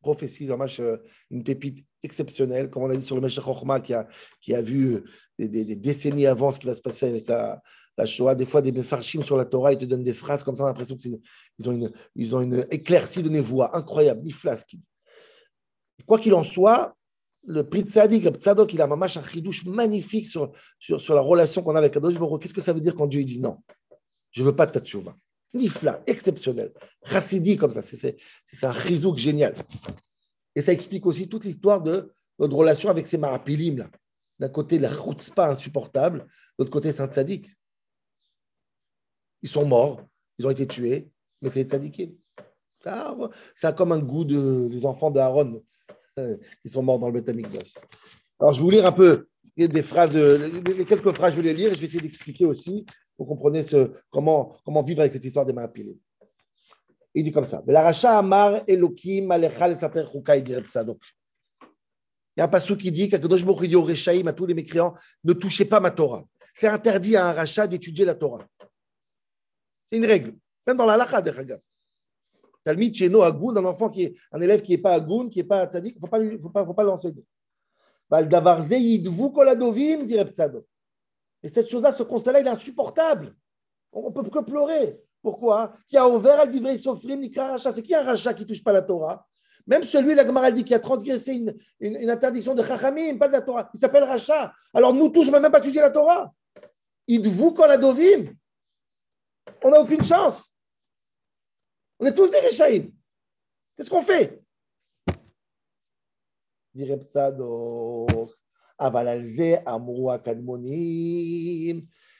Prophétie, 0.00 0.48
euh, 0.50 0.96
une 1.30 1.44
pépite 1.44 1.84
exceptionnelle, 2.02 2.70
comme 2.70 2.84
on 2.84 2.90
a 2.90 2.96
dit 2.96 3.02
sur 3.02 3.16
le 3.16 3.20
Meshach 3.20 3.44
Chochma, 3.44 3.80
qui 3.80 3.92
a, 3.92 4.06
qui 4.40 4.54
a 4.54 4.62
vu 4.62 5.02
des, 5.38 5.48
des, 5.48 5.76
décennies 5.76 6.26
avant 6.26 6.50
ce 6.50 6.60
qui 6.60 6.66
va 6.66 6.74
se 6.74 6.80
passer 6.80 7.08
avec 7.08 7.28
la, 7.28 7.60
la 7.98 8.06
Shoah, 8.06 8.36
des 8.36 8.46
fois 8.46 8.62
des 8.62 8.70
mefarchim 8.70 9.22
sur 9.22 9.36
la 9.36 9.44
Torah, 9.44 9.72
ils 9.72 9.78
te 9.78 9.84
donnent 9.84 10.04
des 10.04 10.12
phrases 10.12 10.44
comme 10.44 10.54
ça, 10.54 10.62
on 10.62 10.66
a 10.66 10.70
l'impression 10.70 10.96
qu'ils 10.96 11.18
ont 11.66 11.72
une, 11.72 11.90
ils 12.14 12.36
ont 12.36 12.40
une 12.40 12.64
éclaircie 12.70 13.24
de 13.24 13.40
voix 13.40 13.76
incroyable, 13.76 14.22
ni 14.22 14.30
flasque. 14.30 14.76
Quoi 16.06 16.20
qu'il 16.20 16.32
en 16.32 16.44
soit, 16.44 16.96
le 17.44 17.64
prix 17.68 17.82
Tzadik, 17.82 18.22
le 18.24 18.30
Tzadok, 18.30 18.72
il 18.72 18.80
a 18.80 18.86
un 18.86 19.08
chidouche 19.08 19.64
magnifique 19.66 20.28
sur, 20.28 20.52
sur, 20.78 21.00
sur 21.00 21.14
la 21.14 21.20
relation 21.20 21.62
qu'on 21.62 21.74
a 21.74 21.78
avec 21.78 21.92
Kadosh 21.92 22.14
Qu'est-ce 22.40 22.54
que 22.54 22.60
ça 22.60 22.72
veut 22.72 22.80
dire 22.80 22.94
quand 22.94 23.08
Dieu 23.08 23.24
dit 23.24 23.40
non? 23.40 23.58
Je 24.30 24.42
ne 24.42 24.46
veux 24.46 24.54
pas 24.54 24.66
de 24.66 24.72
ta 24.72 24.80
tchouva. 24.80 25.16
Nifla, 25.54 26.00
exceptionnel. 26.06 26.72
Chassidi 27.04 27.56
comme 27.56 27.72
ça, 27.72 27.82
c'est 27.82 28.16
un 28.62 28.72
chizouk 28.72 29.18
génial. 29.18 29.54
Et 30.54 30.60
ça 30.60 30.72
explique 30.72 31.04
aussi 31.06 31.28
toute 31.28 31.44
l'histoire 31.44 31.82
de 31.82 32.12
notre 32.38 32.54
relation 32.54 32.90
avec 32.90 33.08
ces 33.08 33.18
marapilim 33.18 33.78
là. 33.78 33.90
D'un 34.38 34.50
côté, 34.50 34.78
la 34.78 34.90
chutzpah 34.90 35.48
insupportable, 35.48 36.20
de 36.20 36.26
l'autre 36.60 36.70
côté, 36.70 36.92
c'est 36.92 37.02
un 37.02 37.08
tzaddik. 37.08 37.57
Ils 39.42 39.48
sont 39.48 39.64
morts, 39.64 40.02
ils 40.38 40.46
ont 40.46 40.50
été 40.50 40.66
tués, 40.66 41.08
mais 41.40 41.48
c'est 41.48 41.64
des 41.64 41.70
tzaddikim. 41.70 42.12
Ça, 42.82 43.16
a 43.62 43.72
comme 43.72 43.92
un 43.92 43.98
goût 43.98 44.24
de, 44.24 44.68
des 44.68 44.86
enfants 44.86 45.10
d'Aaron 45.10 45.62
euh, 46.18 46.36
qui 46.62 46.68
sont 46.68 46.82
morts 46.82 46.98
dans 46.98 47.10
le 47.10 47.20
Beth 47.20 47.34
Alors, 48.38 48.52
je 48.52 48.58
vais 48.58 48.64
vous 48.64 48.70
lire 48.70 48.86
un 48.86 48.92
peu 48.92 49.28
des 49.56 49.82
phrases, 49.82 50.12
quelques 50.88 51.12
phrases, 51.12 51.34
je 51.34 51.40
vais 51.40 51.52
les 51.52 51.54
lire 51.54 51.72
et 51.72 51.74
je 51.74 51.80
vais 51.80 51.86
essayer 51.86 52.00
d'expliquer 52.00 52.46
aussi 52.46 52.86
pour 53.16 53.26
comprendre 53.26 53.60
ce, 53.62 53.90
comment, 54.10 54.56
comment 54.64 54.82
vivre 54.84 55.00
avec 55.00 55.12
cette 55.12 55.24
histoire 55.24 55.44
des 55.44 55.52
Mahapilim. 55.52 55.96
Il 57.14 57.24
dit 57.24 57.32
comme 57.32 57.44
ça 57.44 57.62
amar 58.16 58.60
Elokim 58.68 59.28
donc. 60.86 61.00
Il 62.36 62.40
y 62.40 62.40
a 62.40 62.44
un 62.44 62.48
passage 62.48 62.76
qui 62.76 62.92
dit 62.92 63.08
Baruch 63.08 63.68
dit 63.68 63.74
au 63.74 63.82
Rechaïm, 63.82 64.28
à 64.28 64.32
tous 64.32 64.46
les 64.46 64.54
mécréants, 64.54 64.94
ne 65.24 65.32
touchez 65.32 65.64
pas 65.64 65.80
ma 65.80 65.90
Torah. 65.90 66.24
C'est 66.54 66.68
interdit 66.68 67.16
à 67.16 67.26
un 67.26 67.32
rachat 67.32 67.66
d'étudier 67.66 68.04
la 68.04 68.14
Torah. 68.14 68.46
C'est 69.88 69.96
une 69.96 70.06
règle, 70.06 70.34
même 70.66 70.76
dans 70.76 70.86
la 70.86 70.96
lacha, 70.96 71.22
Talmid 71.22 71.60
Talmid 72.62 72.94
Cheno 72.94 73.22
Agoun, 73.22 73.56
un 73.56 73.64
enfant 73.64 73.88
qui 73.88 74.04
est 74.04 74.14
un 74.30 74.40
élève 74.40 74.60
qui 74.60 74.72
n'est 74.72 74.78
pas 74.78 74.92
Agoun, 74.92 75.30
qui 75.30 75.38
n'est 75.38 75.44
pas 75.44 75.66
Tzadik, 75.66 75.96
il 75.96 75.98
ne 75.98 76.00
faut 76.00 76.08
pas, 76.08 76.38
faut 76.38 76.50
pas, 76.50 76.64
faut 76.66 76.74
pas 76.74 76.82
l'enseigner. 76.82 77.24
koladovim, 78.10 80.04
dirait 80.04 80.26
Psado. 80.26 80.66
Et 81.42 81.48
cette 81.48 81.68
chose-là, 81.68 81.92
ce 81.92 82.02
constat-là, 82.02 82.40
il 82.40 82.46
est 82.46 82.50
insupportable. 82.50 83.34
On 83.92 84.10
ne 84.10 84.14
peut 84.14 84.28
que 84.28 84.40
pleurer. 84.40 85.00
Pourquoi? 85.22 85.72
Qui 85.86 85.96
a 85.96 86.06
ouvert 86.06 86.40
al 86.40 86.50
divrei 86.50 86.76
sofrim 86.76 87.20
nikra 87.20 87.52
rachat. 87.52 87.72
C'est 87.72 87.82
qui 87.82 87.94
un 87.94 88.02
rachat 88.02 88.34
qui 88.34 88.42
ne 88.42 88.48
touche 88.48 88.62
pas 88.62 88.72
la 88.72 88.82
Torah? 88.82 89.26
Même 89.66 89.82
celui, 89.82 90.14
la 90.14 90.26
Gemara 90.26 90.50
dit, 90.50 90.64
qui 90.64 90.74
a 90.74 90.78
transgressé 90.78 91.44
une, 91.80 92.10
interdiction 92.10 92.54
de 92.54 92.62
chachamim, 92.62 93.18
pas 93.18 93.28
de 93.28 93.32
la 93.32 93.42
Torah. 93.42 93.68
Il 93.74 93.80
s'appelle 93.80 94.04
rachat. 94.04 94.52
Alors 94.72 94.94
nous 94.94 95.08
tous, 95.08 95.28
on 95.28 95.32
ne 95.32 95.38
même 95.38 95.52
pas 95.52 95.58
étudié 95.58 95.80
la 95.80 95.90
Torah. 95.90 96.32
Idvu 97.06 97.52
koladovim? 97.52 98.34
On 99.62 99.70
n'a 99.70 99.80
aucune 99.80 100.02
chance. 100.02 100.54
On 101.98 102.06
est 102.06 102.14
tous 102.14 102.30
des 102.30 102.40
Réchaïm. 102.40 102.92
Qu'est-ce 103.76 103.90
qu'on 103.90 104.02
fait? 104.02 104.42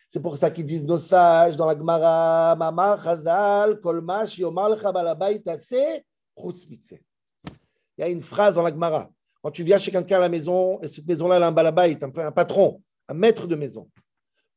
C'est 0.09 0.23
pour 0.23 0.37
ça 0.37 0.51
qu'ils 0.51 0.67
disent 0.67 0.85
nos 0.85 0.99
sages 0.99 1.57
dans 1.57 1.67
la 1.67 1.77
Gemara, 1.77 2.57
Il 7.97 8.01
y 8.01 8.03
a 8.03 8.09
une 8.09 8.21
phrase 8.21 8.55
dans 8.55 8.63
la 8.63 8.71
Gemara. 8.71 9.11
Quand 9.43 9.51
tu 9.51 9.63
viens 9.63 9.79
chez 9.79 9.91
quelqu'un 9.93 10.17
à 10.17 10.21
la 10.21 10.29
maison, 10.29 10.81
et 10.81 10.89
cette 10.89 11.07
maison-là, 11.07 11.37
elle 11.37 11.43
a 11.45 11.49
un 11.49 11.53
balabait, 11.53 11.97
un 12.03 12.33
patron, 12.33 12.83
un 13.07 13.15
maître 13.15 13.47
de 13.47 13.55
maison. 13.55 13.89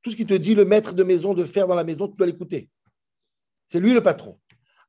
Tout 0.01 0.11
ce 0.11 0.15
qui 0.15 0.25
te 0.25 0.33
dit 0.33 0.55
le 0.55 0.65
maître 0.65 0.93
de 0.93 1.03
maison 1.03 1.33
de 1.33 1.43
faire 1.43 1.67
dans 1.67 1.75
la 1.75 1.83
maison, 1.83 2.07
tu 2.07 2.17
dois 2.17 2.25
l'écouter. 2.25 2.69
C'est 3.67 3.79
lui 3.79 3.93
le 3.93 4.01
patron. 4.01 4.39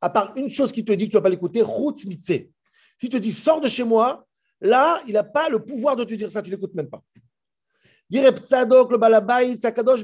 À 0.01 0.11
part 0.11 0.33
une 0.37 0.51
chose 0.51 0.73
qui 0.73 0.85
te 0.85 0.93
dit 0.93 1.07
que 1.07 1.11
tu 1.11 1.17
ne 1.17 1.21
dois 1.21 1.23
pas 1.23 1.29
l'écouter, 1.29 1.63
S'il 2.99 3.11
te 3.11 3.17
dit 3.17 3.33
sors 3.33 3.61
de 3.61 3.69
chez 3.69 3.85
moi, 3.85 4.27
Là, 4.63 5.03
il 5.09 5.15
n'a 5.15 5.25
pas 5.25 5.49
le 5.49 5.59
pouvoir 5.59 5.97
de 5.97 6.05
te 6.05 6.15
dire 6.15 6.31
ça, 6.31 6.41
tu 6.41 6.49
ne 6.49 6.55
l'écoutes 6.55 6.75
même 6.75 6.89
pas. 6.89 7.03
Dire 8.09 8.31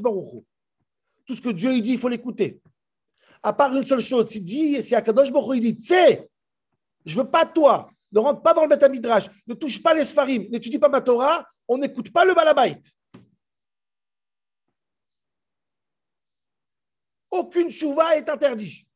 le. 0.00 0.44
Tout 1.24 1.34
ce 1.34 1.40
que 1.40 1.50
Dieu 1.50 1.72
dit, 1.80 1.92
il 1.92 1.98
faut 1.98 2.08
l'écouter. 2.08 2.60
À 3.40 3.52
part 3.52 3.74
une 3.76 3.86
seule 3.86 4.00
chose, 4.00 4.28
s'il 4.28 4.44
dit, 4.44 4.82
si 4.82 4.96
Akadosh 4.96 5.30
Baruch 5.30 5.58
il 5.58 5.74
dit, 5.74 5.80
sais, 5.80 6.28
je 7.06 7.16
veux 7.16 7.30
pas 7.30 7.46
toi, 7.46 7.88
ne 8.10 8.18
rentre 8.18 8.42
pas 8.42 8.52
dans 8.52 8.62
le 8.62 8.68
Beth 8.68 8.90
Midrash, 8.90 9.26
ne 9.46 9.54
touche 9.54 9.80
pas 9.80 9.94
les 9.94 10.04
Sfarim, 10.04 10.48
n'étudie 10.50 10.80
pas 10.80 10.88
ma 10.88 11.00
Torah, 11.00 11.46
on 11.68 11.78
n'écoute 11.78 12.12
pas 12.12 12.24
le 12.24 12.34
balabait. 12.34 12.80
Aucune 17.30 17.70
chouva 17.70 18.16
est 18.16 18.28
interdite. 18.28 18.86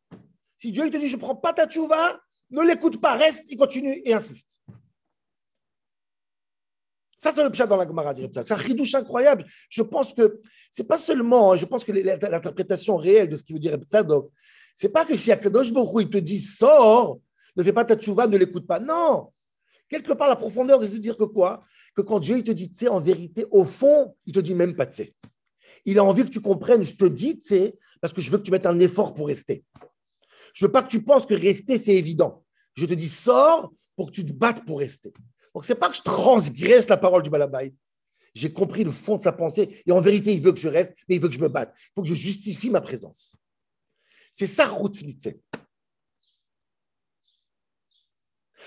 Si 0.57 0.73
Dieu 0.73 0.89
te 0.91 0.97
dit, 0.97 1.09
je 1.09 1.17
ne 1.17 1.21
prends 1.21 1.37
pas 1.37 1.53
ta 1.53 1.69
chouva, 1.69 2.21
ne 2.51 2.63
l'écoute 2.63 3.01
pas, 3.01 3.15
reste, 3.15 3.51
il 3.51 3.57
continue 3.57 4.01
et 4.05 4.15
insiste. 4.15 4.61
Ça, 7.23 7.33
c'est 7.33 7.43
le 7.45 7.51
pshat 7.51 7.67
dans 7.67 7.77
la 7.77 7.87
Gemara, 7.87 8.15
C'est 8.33 8.51
un 8.51 8.59
chidouche 8.59 8.95
incroyable. 8.97 9.47
Je 9.69 9.83
pense 9.83 10.13
que 10.13 10.41
c'est 10.71 10.87
pas 10.87 10.97
seulement, 10.97 11.53
hein, 11.53 11.57
je 11.57 11.65
pense 11.67 11.85
que 11.85 11.93
l'interprétation 11.93 12.97
réelle 12.97 13.29
de 13.29 13.37
ce 13.37 13.45
qui 13.45 13.53
veut 13.53 13.61
dire 13.61 13.79
ce 13.81 14.03
c'est 14.75 14.89
pas 14.89 15.05
que 15.05 15.17
si 15.17 15.31
Akadosh 15.31 15.73
Baruch 15.73 16.07
il 16.07 16.11
te 16.11 16.19
dit 16.19 16.41
sors, 16.41 17.21
ne 17.55 17.63
fais 17.63 17.73
pas 17.73 17.85
ta 17.85 17.95
tchouva, 17.95 18.27
ne 18.27 18.37
l'écoute 18.37 18.67
pas. 18.67 18.81
Non. 18.81 19.31
Quelque 19.89 20.15
part, 20.15 20.29
la 20.29 20.37
profondeur, 20.37 20.83
c'est 20.83 20.95
de 20.95 20.99
dire 20.99 21.17
que 21.17 21.25
quoi? 21.25 21.63
Que 21.95 22.03
quand 22.03 22.19
Dieu 22.19 22.39
il 22.39 22.45
te 22.45 22.51
dit 22.51 22.71
tu 22.71 22.79
sais, 22.79 22.89
en 22.89 22.99
vérité, 22.99 23.47
au 23.51 23.65
fond, 23.65 24.17
il 24.27 24.33
te 24.33 24.41
dit 24.41 24.55
même 24.55 24.75
pas 24.75 24.87
tu 24.87 24.97
sais. 24.97 25.15
Il 25.85 25.99
a 25.99 26.05
envie 26.05 26.25
que 26.25 26.31
tu 26.31 26.41
comprennes, 26.41 26.83
je 26.83 26.95
te 26.95 27.05
dis 27.05 27.39
tu 27.39 27.73
parce 28.01 28.13
que 28.13 28.21
je 28.21 28.31
veux 28.31 28.39
que 28.39 28.43
tu 28.43 28.51
mettes 28.51 28.67
un 28.67 28.79
effort 28.79 29.15
pour 29.15 29.27
rester. 29.27 29.65
Je 30.55 30.65
veux 30.65 30.73
pas 30.73 30.83
que 30.83 30.89
tu 30.89 31.03
penses 31.03 31.27
que 31.27 31.35
rester, 31.35 31.79
c'est 31.79 31.95
évident. 31.95 32.45
Je 32.75 32.87
te 32.87 32.95
dis 32.95 33.09
sors 33.09 33.73
pour 33.97 34.07
que 34.07 34.13
tu 34.13 34.25
te 34.25 34.33
battes 34.33 34.65
pour 34.65 34.79
rester. 34.79 35.13
Donc, 35.55 35.65
ce 35.65 35.73
n'est 35.73 35.79
pas 35.79 35.89
que 35.89 35.97
je 35.97 36.03
transgresse 36.03 36.89
la 36.89 36.97
parole 36.97 37.23
du 37.23 37.31
Balabait. 37.31 37.75
J'ai 38.35 38.53
compris 38.53 38.85
le 38.85 38.91
fond 38.91 39.19
de 39.19 39.23
sa 39.23 39.33
pensée. 39.33 39.83
Et 39.87 39.93
en 39.93 40.01
vérité, 40.01 40.33
il 40.33 40.41
veut 40.41 40.53
que 40.53 40.59
je 40.59 40.69
reste, 40.69 40.95
mais 41.09 41.17
il 41.17 41.21
veut 41.21 41.29
que 41.29 41.35
je 41.35 41.41
me 41.41 41.49
batte. 41.49 41.75
Il 41.77 41.91
faut 41.95 42.03
que 42.03 42.09
je 42.09 42.15
justifie 42.15 42.71
ma 42.71 42.81
présence. 42.81 43.35
C'est 44.33 44.47
ça, 44.47 44.67
Rutzmitze. 44.67 45.35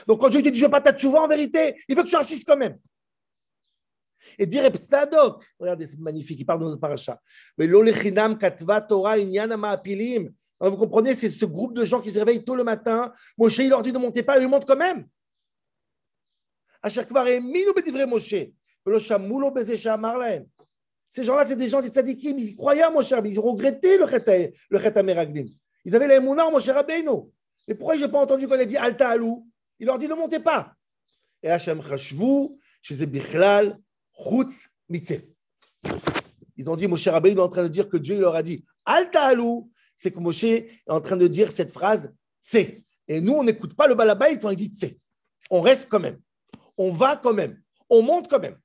Donc, 0.08 0.20
quand 0.20 0.30
Dieu 0.30 0.42
te 0.42 0.50
dit, 0.50 0.60
je 0.60 0.64
ne 0.64 0.68
veux 0.68 0.72
pas 0.72 0.82
t'atchouver 0.82 1.18
en 1.18 1.28
vérité, 1.28 1.82
il 1.88 1.96
veut 1.96 2.04
que 2.04 2.10
tu 2.10 2.16
insistes 2.16 2.46
quand 2.46 2.58
même. 2.58 2.78
Et 4.38 4.46
dire 4.46 4.70
Sadok, 4.76 5.44
regardez, 5.60 5.88
c'est 5.88 6.00
magnifique, 6.00 6.40
il 6.40 6.46
parle 6.46 6.60
de 6.60 6.66
notre 6.66 6.80
paracha. 6.80 7.20
Mais 7.58 7.68
l'olechinam 7.68 8.38
katva 8.38 8.82
Torah 8.82 9.18
inyanama 9.18 9.72
apilim. 9.72 10.32
Vous 10.60 10.78
comprenez, 10.78 11.14
c'est 11.16 11.30
ce 11.30 11.46
groupe 11.46 11.74
de 11.76 11.86
gens 11.86 12.02
qui 12.02 12.12
se 12.12 12.20
réveillent 12.20 12.44
tôt 12.44 12.56
le 12.56 12.64
matin. 12.64 13.12
Moshe, 13.38 13.58
il 13.60 13.70
leur 13.70 13.82
dit 13.82 13.92
de 13.92 13.98
monter 13.98 14.24
pas, 14.24 14.40
il 14.40 14.48
monte 14.48 14.66
quand 14.66 14.78
même. 14.78 15.08
Ces 21.10 21.24
gens-là, 21.24 21.46
c'est 21.46 21.56
des 21.56 21.68
gens 21.68 21.82
des 21.82 21.88
tzadikim, 21.88 22.38
ils 22.38 22.56
croyaient 22.56 22.82
à 22.84 22.90
Moshe 22.90 23.14
ils 23.26 23.40
regretté 23.40 23.98
le 23.98 24.08
chet, 24.08 24.54
le. 24.70 24.80
Ils 25.86 25.96
avaient 25.96 26.08
les 26.08 26.20
mounars 26.20 26.52
Moshe 26.52 26.70
Rabbeinu. 26.70 27.32
Mais 27.68 27.76
pourquoi 27.76 27.96
je 27.96 28.06
n'ai 28.06 28.12
pas 28.12 28.20
entendu 28.20 28.48
qu'on 28.48 28.56
ait 28.56 28.66
dit 28.66 28.78
Alta 28.78 29.10
Alou? 29.10 29.48
Il 29.80 29.88
leur 29.88 29.98
dit 29.98 30.08
ne 30.08 30.14
montez 30.14 30.40
pas. 30.40 30.74
Et 31.42 31.50
Hachem 31.50 31.82
Chashvu, 31.82 32.50
chez 32.82 33.06
Bichlal, 33.06 33.78
Ils 36.58 36.70
ont 36.70 36.76
dit 36.76 36.88
Moshe 36.88 37.08
Rabbeinu 37.08 37.38
est 37.38 37.42
en 37.42 37.50
train 37.50 37.64
de 37.64 37.68
dire 37.68 37.90
que 37.90 37.98
Dieu 37.98 38.16
il 38.16 38.22
leur 38.22 38.36
a 38.36 38.44
dit 38.44 38.66
Alta 38.86 39.24
Alou. 39.24 39.70
C'est 39.96 40.12
que 40.12 40.20
Moshe 40.20 40.44
est 40.44 40.70
en 40.88 41.02
train 41.02 41.18
de 41.18 41.28
dire 41.28 41.52
cette 41.52 41.72
phrase 41.72 42.14
Tse. 42.42 42.82
Et 43.08 43.22
nous, 43.22 43.34
on 43.34 43.44
n'écoute 43.44 43.76
pas 43.76 43.88
le 43.88 43.96
balabay 43.96 44.40
quand 44.40 44.50
il 44.50 44.58
dit 44.58 44.68
Tse. 44.68 44.98
On 45.50 45.62
reste 45.62 45.90
quand 45.90 46.00
même 46.00 46.20
on 46.78 46.92
va 46.92 47.16
quand 47.18 47.34
même, 47.34 47.62
on 47.90 48.02
monte 48.02 48.30
quand 48.30 48.40
même. 48.40 48.60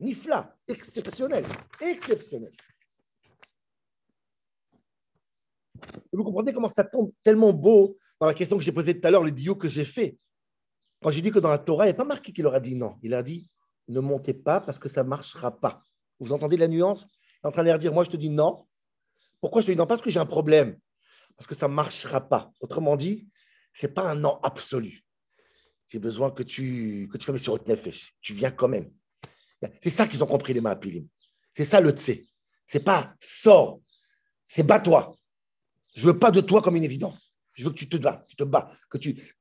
Nifla, 0.00 0.56
exceptionnel, 0.68 1.44
exceptionnel. 1.80 2.52
Vous 6.12 6.24
comprenez 6.24 6.52
comment 6.52 6.68
ça 6.68 6.84
tombe 6.84 7.12
tellement 7.22 7.52
beau 7.52 7.96
dans 8.20 8.26
la 8.26 8.34
question 8.34 8.56
que 8.56 8.64
j'ai 8.64 8.72
posée 8.72 8.98
tout 8.98 9.06
à 9.06 9.10
l'heure, 9.10 9.22
le 9.22 9.30
dio 9.30 9.54
que 9.54 9.68
j'ai 9.68 9.84
fait. 9.84 10.18
Quand 11.02 11.10
j'ai 11.10 11.22
dit 11.22 11.30
que 11.30 11.38
dans 11.38 11.50
la 11.50 11.58
Torah, 11.58 11.84
il 11.84 11.88
n'y 11.88 11.94
a 11.94 11.96
pas 11.96 12.04
marqué 12.04 12.32
qu'il 12.32 12.46
aurait 12.46 12.60
dit 12.60 12.74
non. 12.74 12.96
Il 13.02 13.14
a 13.14 13.22
dit 13.22 13.48
ne 13.88 14.00
montez 14.00 14.34
pas 14.34 14.60
parce 14.60 14.78
que 14.78 14.88
ça 14.88 15.02
ne 15.02 15.08
marchera 15.08 15.60
pas. 15.60 15.80
Vous 16.18 16.32
entendez 16.32 16.56
la 16.56 16.68
nuance? 16.68 17.04
Il 17.04 17.44
est 17.44 17.48
en 17.48 17.52
train 17.52 17.62
de 17.62 17.68
leur 17.68 17.78
dire 17.78 17.92
moi, 17.92 18.04
je 18.04 18.10
te 18.10 18.16
dis 18.16 18.30
non. 18.30 18.66
Pourquoi 19.40 19.62
je 19.62 19.66
te 19.66 19.72
dis 19.72 19.78
non? 19.78 19.86
Parce 19.86 20.02
que 20.02 20.10
j'ai 20.10 20.18
un 20.18 20.26
problème 20.26 20.78
parce 21.38 21.46
que 21.46 21.54
ça 21.54 21.68
ne 21.68 21.72
marchera 21.72 22.28
pas. 22.28 22.52
Autrement 22.60 22.96
dit, 22.96 23.28
ce 23.72 23.86
n'est 23.86 23.92
pas 23.92 24.02
un 24.02 24.16
non 24.16 24.40
absolu. 24.42 25.04
J'ai 25.86 26.00
besoin 26.00 26.32
que 26.32 26.42
tu, 26.42 27.08
que 27.10 27.16
tu 27.16 27.24
fasses 27.24 27.40
sur 27.40 27.52
votre 27.52 27.70
nefesh. 27.70 28.14
Tu 28.20 28.34
viens 28.34 28.50
quand 28.50 28.68
même. 28.68 28.92
C'est 29.80 29.90
ça 29.90 30.06
qu'ils 30.06 30.22
ont 30.22 30.26
compris, 30.26 30.52
les 30.52 30.60
Mahapilim. 30.60 31.06
C'est 31.52 31.64
ça 31.64 31.80
le 31.80 31.90
tse. 31.90 32.26
C'est 32.66 32.84
pas 32.84 33.14
sors, 33.20 33.80
c'est 34.44 34.64
bats-toi. 34.64 35.12
Je 35.98 36.06
veux 36.06 36.16
pas 36.16 36.30
de 36.30 36.40
toi 36.40 36.62
comme 36.62 36.76
une 36.76 36.84
évidence. 36.84 37.34
Je 37.54 37.64
veux 37.64 37.70
que 37.70 37.74
tu 37.74 37.88
te 37.88 37.96
bats, 37.96 38.24
tu 38.28 38.36
te 38.36 38.44
bats, 38.44 38.70
que 38.88 38.98
tu. 38.98 39.34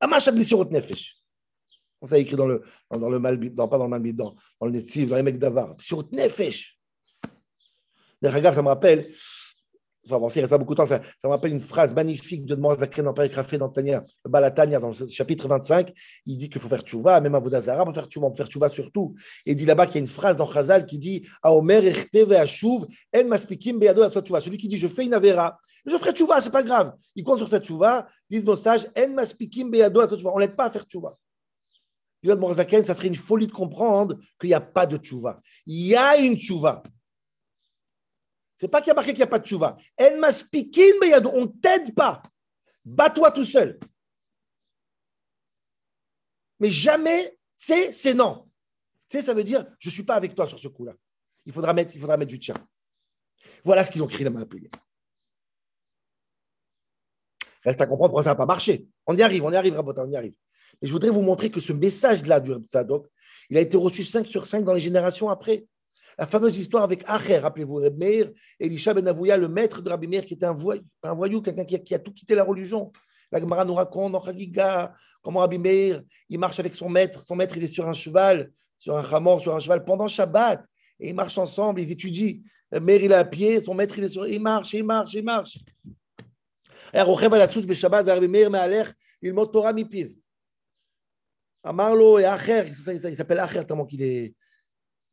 Amachat 0.00 0.42
sur 0.42 0.56
votre 0.56 0.72
nefesh. 0.72 1.18
On 2.00 2.06
s'est 2.06 2.22
écrit 2.22 2.34
dans 2.34 2.46
le, 2.46 2.62
dans, 2.90 3.10
le 3.10 3.18
mal, 3.18 3.38
dans, 3.52 3.68
pas 3.68 3.76
dans 3.76 3.84
le 3.84 3.90
mal, 3.90 4.14
dans, 4.14 4.34
le 4.62 4.70
Netziv, 4.70 5.10
dans 5.10 5.16
les 5.16 5.22
mecs 5.22 5.38
d'Avar. 5.38 5.76
Votre 5.90 6.14
nefesh. 6.14 6.80
D'ailleurs, 8.22 8.54
ça 8.54 8.62
me 8.62 8.68
rappelle, 8.68 9.12
enfin 10.08 10.18
bon, 10.18 10.28
il 10.28 10.40
reste 10.40 10.50
pas 10.50 10.58
beaucoup 10.58 10.74
de 10.74 10.78
temps, 10.78 10.86
ça, 10.86 11.00
me 11.24 11.28
rappelle 11.28 11.52
une 11.52 11.60
phrase 11.60 11.92
magnifique 11.92 12.44
de 12.46 12.56
Zakren 12.78 13.04
dans 13.04 13.12
Père 13.12 13.28
dans 13.58 13.68
Tania, 13.68 14.02
Balatania, 14.24 14.78
dans 14.78 14.88
le 14.88 15.08
chapitre 15.08 15.48
25. 15.48 15.92
Il 16.26 16.36
dit 16.36 16.48
qu'il 16.48 16.60
faut 16.60 16.68
faire 16.68 16.80
tchouva, 16.80 17.20
même 17.20 17.34
à 17.34 17.38
Vodazara, 17.38 17.84
on 17.86 17.92
faire 17.92 18.06
tchouva, 18.06 18.28
on 18.28 18.34
faire 18.34 18.46
tchouva 18.46 18.68
surtout. 18.68 19.14
Et 19.44 19.52
il 19.52 19.56
dit 19.56 19.64
là-bas 19.64 19.86
qu'il 19.86 19.96
y 19.96 19.98
a 19.98 20.00
une 20.00 20.06
phrase 20.06 20.36
dans 20.36 20.48
Chazal 20.48 20.86
qui 20.86 20.98
dit 20.98 21.26
Aomer 21.42 21.86
echte 21.86 22.16
ve'ashuv 22.26 22.86
en 23.14 23.24
maspikim 23.24 23.78
beyado 23.78 24.02
asot 24.02 24.22
tchouva. 24.22 24.40
Celui 24.40 24.58
qui 24.58 24.68
dit 24.68 24.78
je 24.78 24.88
fais 24.88 25.04
une 25.04 25.14
avera, 25.14 25.58
je 25.86 25.96
ferai 25.96 26.12
tchouva, 26.12 26.40
c'est 26.40 26.50
pas 26.50 26.62
grave. 26.62 26.94
Il 27.14 27.24
compte 27.24 27.38
sur 27.38 27.48
cette 27.48 27.64
tchouva, 27.64 28.08
disent 28.30 28.44
nos 28.44 28.56
sages 28.56 28.86
en 28.96 29.08
maspikim 29.10 29.70
beyado 29.70 30.00
asot 30.00 30.16
tchouva. 30.16 30.32
On 30.34 30.38
l'aide 30.38 30.56
pas 30.56 30.66
à 30.66 30.70
faire 30.70 30.84
tchouva. 30.84 31.16
Zaken, 32.24 32.84
ça 32.84 32.94
serait 32.94 33.08
une 33.08 33.14
folie 33.14 33.46
de 33.46 33.52
comprendre 33.52 34.16
qu'il 34.40 34.48
n'y 34.48 34.54
a 34.54 34.60
pas 34.60 34.86
de 34.86 34.96
tchouva. 34.96 35.40
Il 35.66 35.86
y 35.86 35.96
a 35.96 36.16
une 36.18 36.36
tchouva. 36.36 36.82
C'est 38.58 38.68
pas 38.68 38.80
qu'il 38.80 38.88
y 38.88 38.90
a 38.90 38.94
marqué 38.94 39.12
qu'il 39.12 39.20
n'y 39.20 39.24
a 39.24 39.28
pas 39.28 39.38
de 39.38 39.46
tchouva. 39.46 39.76
En 40.00 40.16
maspikin 40.18 40.82
on 41.32 41.42
ne 41.42 41.46
t'aide 41.46 41.94
pas. 41.94 42.22
Bats-toi 42.84 43.30
tout 43.30 43.44
seul. 43.44 43.78
Mais 46.58 46.68
jamais, 46.68 47.38
c'est, 47.56 47.92
c'est 47.92 48.14
non. 48.14 48.48
Tu 49.08 49.22
ça 49.22 49.32
veut 49.32 49.44
dire, 49.44 49.64
je 49.78 49.88
ne 49.88 49.92
suis 49.92 50.02
pas 50.02 50.16
avec 50.16 50.34
toi 50.34 50.46
sur 50.46 50.58
ce 50.58 50.66
coup-là. 50.68 50.92
Il 51.46 51.52
faudra 51.52 51.72
mettre, 51.72 51.94
il 51.94 52.00
faudra 52.00 52.16
mettre 52.16 52.30
du 52.30 52.38
tien. 52.38 52.54
Voilà 53.64 53.84
ce 53.84 53.90
qu'ils 53.90 54.02
ont 54.02 54.06
crié 54.08 54.24
dans 54.24 54.32
ma 54.32 54.44
prière. 54.44 54.70
Reste 57.62 57.80
à 57.80 57.86
comprendre 57.86 58.10
pourquoi 58.10 58.24
ça 58.24 58.30
n'a 58.30 58.36
pas 58.36 58.46
marché. 58.46 58.88
On 59.06 59.16
y 59.16 59.22
arrive, 59.22 59.44
on 59.44 59.52
y 59.52 59.56
arrive, 59.56 59.74
Rabota, 59.74 60.04
on 60.04 60.10
y 60.10 60.16
arrive. 60.16 60.34
Mais 60.80 60.88
je 60.88 60.92
voudrais 60.92 61.10
vous 61.10 61.22
montrer 61.22 61.50
que 61.50 61.60
ce 61.60 61.72
message-là 61.72 62.40
du 62.40 62.52
Sadok, 62.64 63.08
il 63.50 63.56
a 63.56 63.60
été 63.60 63.76
reçu 63.76 64.02
5 64.02 64.26
sur 64.26 64.46
5 64.46 64.64
dans 64.64 64.72
les 64.72 64.80
générations 64.80 65.28
après. 65.28 65.66
La 66.18 66.26
fameuse 66.26 66.58
histoire 66.58 66.82
avec 66.82 67.04
Acher, 67.06 67.38
rappelez-vous, 67.38 67.76
Rabbi 67.76 67.96
Meir, 67.96 68.32
Elisha 68.58 68.92
Ben 68.92 69.06
Avouya, 69.06 69.36
le 69.36 69.46
maître 69.46 69.80
de 69.80 69.88
Rabbi 69.88 70.08
Meir, 70.08 70.26
qui 70.26 70.34
était 70.34 70.46
un 70.46 70.52
voyou, 71.14 71.40
quelqu'un 71.40 71.64
qui, 71.64 71.94
a 71.94 71.98
tout 72.00 72.12
quitté 72.12 72.34
la 72.34 72.42
religion. 72.42 72.90
La 73.30 73.40
Gemara 73.40 73.64
nous 73.64 73.74
raconte 73.74 74.10
dans 74.12 74.20
Chagiga 74.20 74.92
comment 75.22 75.40
Rabbi 75.40 75.58
Meir, 75.58 76.02
il 76.28 76.40
marche 76.40 76.58
avec 76.58 76.74
son 76.74 76.88
maître. 76.88 77.20
Son 77.20 77.36
maître, 77.36 77.56
il 77.56 77.62
est 77.62 77.68
sur 77.68 77.88
un 77.88 77.92
cheval, 77.92 78.50
sur 78.76 78.96
un 78.96 79.00
ramor, 79.00 79.40
sur 79.40 79.54
un 79.54 79.60
cheval 79.60 79.84
pendant 79.84 80.08
Shabbat. 80.08 80.66
Et 80.98 81.10
ils 81.10 81.14
marchent 81.14 81.38
ensemble, 81.38 81.80
ils 81.80 81.92
étudient. 81.92 82.40
Meir, 82.72 83.00
il 83.00 83.12
est 83.12 83.14
à 83.14 83.24
pied, 83.24 83.60
son 83.60 83.74
maître, 83.74 83.96
il 83.98 84.04
est 84.04 84.08
sur. 84.08 84.26
Il 84.26 84.42
marche, 84.42 84.74
il 84.74 84.82
marche, 84.82 85.14
il 85.14 85.22
marche. 85.22 85.58
Il 89.22 89.34
monte 89.34 89.52
Torah 89.52 89.72
mipiv. 89.72 90.16
Amarlo 91.62 92.18
et 92.18 92.24
Acher, 92.24 92.64
il 92.88 93.14
s'appelle 93.14 93.38
Acher 93.38 93.64
tellement 93.64 93.86
qu'il 93.86 94.02
est 94.02 94.34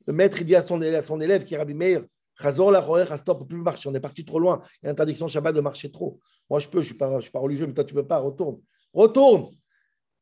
le 0.05 0.13
maître, 0.13 0.43
dit 0.43 0.55
à 0.55 0.61
son, 0.61 0.81
élève, 0.81 1.43
qui 1.43 1.55
est 1.55 1.57
Rabbi 1.57 1.73
Meir, 1.73 2.05
Chazor 2.39 2.71
la 2.71 3.17
stop, 3.17 3.47
plus 3.47 3.57
marcher, 3.57 3.89
on 3.89 3.93
est 3.93 3.99
parti 3.99 4.25
trop 4.25 4.39
loin. 4.39 4.61
Il 4.81 4.85
y 4.85 4.89
a 4.89 4.91
interdiction 4.91 5.27
Shabbat 5.27 5.55
de 5.55 5.61
marcher 5.61 5.91
trop. 5.91 6.19
Moi, 6.49 6.59
je 6.59 6.67
peux, 6.67 6.81
je 6.81 6.93
ne 6.93 7.21
suis, 7.21 7.31
pas, 7.31 7.39
religieux, 7.39 7.65
mais 7.65 7.73
toi, 7.73 7.83
tu 7.83 7.95
ne 7.95 8.01
peux 8.01 8.07
pas, 8.07 8.19
retourne. 8.19 8.59
Retourne 8.93 9.49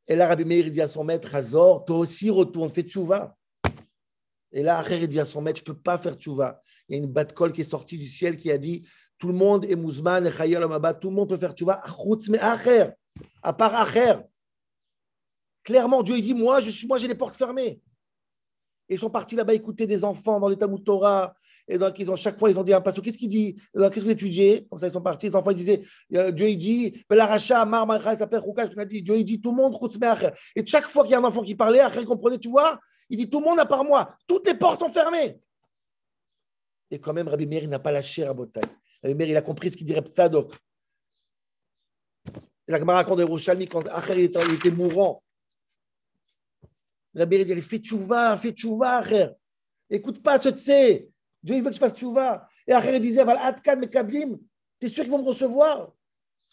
Et 0.08 0.16
là, 0.16 0.28
Rabbi 0.28 0.46
Meir, 0.46 0.70
dit 0.70 0.82
à 0.82 0.88
son 0.88 1.04
maître, 1.04 1.30
Chazor, 1.30 1.86
toi 1.86 1.98
aussi, 1.98 2.30
retourne, 2.30 2.70
fais 2.70 2.84
tchouva. 2.84 3.36
Et 4.56 4.62
là, 4.62 4.78
Acher, 4.78 5.00
il 5.02 5.08
dit 5.08 5.20
à 5.20 5.26
son 5.26 5.42
maître, 5.42 5.62
je 5.66 5.70
ne 5.70 5.76
peux 5.76 5.82
pas 5.82 5.98
faire 5.98 6.14
tchouva. 6.14 6.60
Il 6.88 6.96
y 6.96 7.00
a 7.00 7.04
une 7.04 7.12
batte 7.12 7.34
colle 7.34 7.52
qui 7.52 7.62
est 7.62 7.66
sortie 7.66 7.98
du 7.98 8.08
ciel 8.08 8.38
qui 8.38 8.52
a 8.52 8.58
dit, 8.58 8.88
tout 9.18 9.28
le 9.28 9.34
monde 9.34 9.66
est 9.66 9.76
mouzman, 9.76 10.28
et 10.28 10.30
tout 10.30 11.10
le 11.10 11.16
monde 11.16 11.30
peut 11.30 11.38
faire 11.38 11.54
tchouva, 11.54 11.84
mais 12.30 12.40
Acher, 12.40 12.90
à 13.42 13.52
part 13.52 13.74
Acher. 13.74 14.16
Clairement, 15.64 16.04
Dieu, 16.04 16.18
il 16.18 16.22
dit, 16.22 16.36
moi, 16.36 16.60
je 16.60 16.70
suis, 16.70 16.86
moi, 16.86 17.00
j'ai 17.00 17.08
les 17.08 17.16
portes 17.16 17.36
fermées 17.36 17.82
ils 18.90 19.00
sont 19.00 19.10
partis 19.10 19.36
là-bas 19.36 19.54
écouter 19.54 19.88
des 19.88 20.04
enfants 20.04 20.40
dans 20.40 20.50
les 20.50 20.58
Talmud. 20.58 20.82
Et 21.68 21.78
donc, 21.78 21.98
ils 22.00 22.12
ont, 22.12 22.16
chaque 22.16 22.38
fois, 22.38 22.50
ils 22.50 22.60
ont 22.60 22.64
dit 22.64 22.74
un 22.74 22.82
passage. 22.82 23.04
Qu'est-ce 23.04 23.18
qu'il 23.18 23.30
dit? 23.30 23.56
Qu'est-ce 23.74 23.90
que 23.90 24.00
vous 24.02 24.10
étudiez? 24.10 24.68
Comme 24.70 24.80
ça, 24.80 24.88
ils 24.88 24.94
sont 24.94 25.02
partis. 25.02 25.28
Les 25.28 25.36
enfants, 25.36 25.52
ils 25.52 25.56
disaient 25.56 25.82
Dieu, 26.10 26.50
il 26.50 26.58
dit 26.58 27.04
Belaracha, 27.10 27.66
Mar, 27.66 27.88
Mar, 27.88 28.02
s'appelle 28.02 28.40
Roukash. 28.40 28.70
a 28.78 28.86
dit 28.86 29.02
Dieu, 29.02 29.18
il 29.18 29.26
dit 29.26 29.40
tout 29.40 29.52
le 29.52 29.58
monde, 29.58 29.78
Et 30.56 30.66
chaque 30.66 30.86
fois 30.86 31.04
qu'il 31.04 31.12
y 31.12 31.16
a 31.16 31.20
un 31.20 31.24
enfant 31.24 31.44
qui 31.44 31.56
parlait, 31.56 31.80
Acher 31.80 32.04
comprenait, 32.04 32.38
tu 32.38 32.50
vois 32.50 32.80
Il 33.10 33.18
dit 33.18 33.30
tout 33.30 33.40
le 33.40 33.46
monde 33.46 33.60
à 33.60 33.66
part 33.66 33.86
moi. 33.86 34.16
Toutes 34.28 34.48
les 34.48 34.56
portes 34.56 34.80
sont 34.80 34.90
fermées. 34.90 35.40
Et 36.92 37.00
quand 37.00 37.14
même, 37.14 37.28
Rabbi 37.28 37.48
Meir, 37.48 37.64
il 37.64 37.70
n'a 37.70 37.80
pas 37.80 37.92
lâché 37.92 38.26
Rabotai. 38.26 38.62
Rabbi 39.02 39.16
Meir, 39.16 39.30
il 39.30 39.38
a 39.38 39.42
compris 39.42 39.72
ce 39.72 39.78
qu'il 39.78 39.86
dirait 39.86 40.02
Tzadok. 40.02 40.54
La 42.68 42.80
Gemara 42.80 43.00
raconte 43.00 43.20
de 43.20 43.66
quand 43.66 43.88
Acher 43.88 44.24
était 44.24 44.72
mourant, 44.72 45.23
Rabbi 47.16 47.46
dit, 47.46 47.62
fais 47.62 47.78
tchouva, 47.78 48.38
fais 48.38 48.52
tchouva, 48.52 49.04
frère. 49.04 49.34
Écoute 49.90 50.22
pas 50.24 50.40
ce 50.40 50.50
tsé. 50.50 51.10
Dieu, 51.42 51.56
il 51.56 51.62
veut 51.62 51.70
que 51.70 51.76
tu 51.76 51.80
fasses 51.80 51.94
tchouva. 51.94 52.48
Et 52.66 52.74
Acher 52.74 53.00
disait, 53.00 53.22
Atkan 53.22 53.76
Mekablim, 53.78 54.40
t'es 54.80 54.88
sûr 54.88 55.04
qu'ils 55.04 55.12
vont 55.12 55.20
me 55.20 55.28
recevoir? 55.28 55.92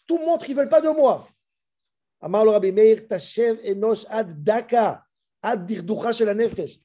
Tout 0.05 0.19
montre 0.19 0.45
qu'ils 0.45 0.55
ne 0.55 0.61
veulent 0.61 0.69
pas 0.69 0.81
de 0.81 0.89
moi. 0.89 1.27
Amar 2.19 2.45
le 2.45 2.51
Rabbi 2.51 2.71
Meir, 2.71 3.07
Tashev 3.07 3.59
Enosh 3.65 4.05
Ad 4.09 4.43
Daka, 4.43 5.03
Ad 5.41 5.65
Dirducha 5.65 6.11
Shel 6.11 6.35
Nefesh. 6.35 6.79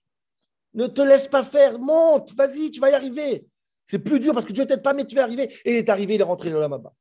Ne 0.72 0.86
te 0.86 1.02
laisse 1.02 1.26
pas 1.26 1.42
faire, 1.42 1.78
monte, 1.78 2.32
vas-y, 2.34 2.70
tu 2.70 2.80
vas 2.80 2.90
y 2.90 2.94
arriver. 2.94 3.46
C'est 3.84 3.98
plus 3.98 4.18
dur 4.20 4.32
parce 4.32 4.44
que 4.44 4.52
Dieu 4.52 4.66
t'aide 4.66 4.82
pas, 4.82 4.92
mais 4.92 5.04
tu 5.04 5.14
vas 5.14 5.22
arriver. 5.22 5.44
Et 5.64 5.72
il 5.72 5.76
est 5.76 5.88
arrivé, 5.88 6.14
il 6.14 6.20
est 6.20 6.24
rentré 6.24 6.50
Maba. 6.50 6.92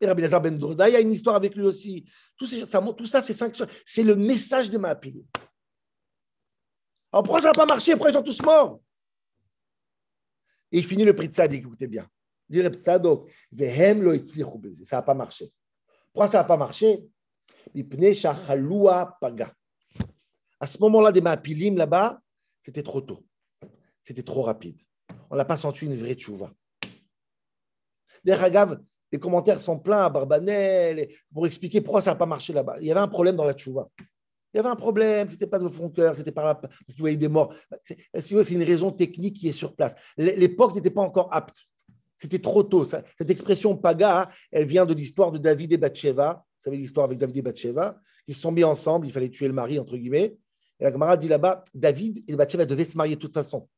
Et 0.00 0.06
Rabbi 0.06 0.22
Lazar 0.22 0.40
Ben 0.40 0.58
il 0.58 0.92
y 0.92 0.96
a 0.96 1.00
une 1.00 1.12
histoire 1.12 1.36
avec 1.36 1.54
lui 1.54 1.64
aussi. 1.64 2.04
Tout, 2.36 2.46
ça, 2.46 3.22
c'est 3.22 4.02
le 4.02 4.16
message 4.16 4.70
de 4.70 4.78
ma 4.78 4.94
pile. 4.94 5.24
Alors 7.12 7.22
pourquoi 7.22 7.40
ça 7.40 7.48
n'a 7.48 7.52
pas 7.52 7.66
marché? 7.66 7.92
Pourquoi 7.92 8.10
ils 8.10 8.14
sont 8.14 8.22
tous 8.22 8.42
morts? 8.42 8.80
Et 10.72 10.78
il 10.78 10.84
finit 10.84 11.04
le 11.04 11.14
prix 11.14 11.28
de 11.28 11.34
ça, 11.34 11.44
écoutez 11.46 11.86
bien. 11.86 12.08
Ça 12.50 12.58
n'a 14.96 15.02
pas 15.02 15.14
marché. 15.14 15.52
Pourquoi 16.12 16.28
ça 16.28 16.38
n'a 16.38 16.44
pas 16.44 16.56
marché? 16.56 17.04
À 20.60 20.66
ce 20.66 20.78
moment-là, 20.80 21.12
des 21.12 21.20
Maapilim, 21.20 21.76
là-bas, 21.76 22.20
c'était 22.60 22.82
trop 22.82 23.00
tôt. 23.00 23.24
C'était 24.02 24.22
trop 24.22 24.42
rapide. 24.42 24.80
On 25.30 25.36
n'a 25.36 25.44
pas 25.44 25.56
senti 25.56 25.86
une 25.86 25.96
vraie 25.96 26.14
tchouva. 26.14 26.52
D'ailleurs, 28.24 28.82
les 29.14 29.20
commentaires 29.20 29.60
sont 29.60 29.78
pleins 29.78 30.06
à 30.06 30.10
Barbanel 30.10 31.06
pour 31.32 31.46
expliquer 31.46 31.80
pourquoi 31.80 32.00
ça 32.00 32.10
n'a 32.10 32.16
pas 32.16 32.26
marché 32.26 32.52
là-bas. 32.52 32.78
Il 32.80 32.88
y 32.88 32.90
avait 32.90 32.98
un 32.98 33.06
problème 33.06 33.36
dans 33.36 33.44
la 33.44 33.54
tchouva. 33.54 33.88
Il 34.52 34.56
y 34.56 34.58
avait 34.58 34.68
un 34.68 34.74
problème, 34.74 35.28
c'était 35.28 35.46
pas 35.46 35.60
de 35.60 35.68
fond 35.68 35.88
cœur, 35.88 36.16
c'était 36.16 36.32
par 36.32 36.44
là, 36.44 36.56
parce 36.56 36.76
qu'il 36.88 36.98
voyait 36.98 37.16
des 37.16 37.28
morts. 37.28 37.54
C'est 37.84 38.50
une 38.50 38.64
raison 38.64 38.90
technique 38.90 39.36
qui 39.36 39.46
est 39.48 39.52
sur 39.52 39.76
place. 39.76 39.94
L'époque 40.16 40.74
n'était 40.74 40.90
pas 40.90 41.02
encore 41.02 41.32
apte. 41.32 41.66
C'était 42.18 42.40
trop 42.40 42.64
tôt. 42.64 42.84
Cette 42.84 43.30
expression 43.30 43.76
paga, 43.76 44.30
elle 44.50 44.64
vient 44.64 44.84
de 44.84 44.94
l'histoire 44.94 45.30
de 45.30 45.38
David 45.38 45.72
et 45.72 45.76
Bathsheba. 45.76 46.44
Vous 46.58 46.64
savez 46.64 46.76
l'histoire 46.76 47.04
avec 47.04 47.18
David 47.18 47.36
et 47.36 47.42
Bathsheba. 47.42 48.00
Ils 48.26 48.34
se 48.34 48.40
sont 48.40 48.50
mis 48.50 48.64
ensemble, 48.64 49.06
il 49.06 49.12
fallait 49.12 49.30
tuer 49.30 49.46
le 49.46 49.54
mari, 49.54 49.78
entre 49.78 49.96
guillemets. 49.96 50.36
Et 50.80 50.82
la 50.82 50.90
camarade 50.90 51.20
dit 51.20 51.28
là-bas, 51.28 51.62
David 51.72 52.24
et 52.26 52.34
Bathsheba 52.34 52.66
devaient 52.66 52.84
se 52.84 52.96
marier 52.96 53.14
de 53.14 53.20
toute 53.20 53.34
façon. 53.34 53.68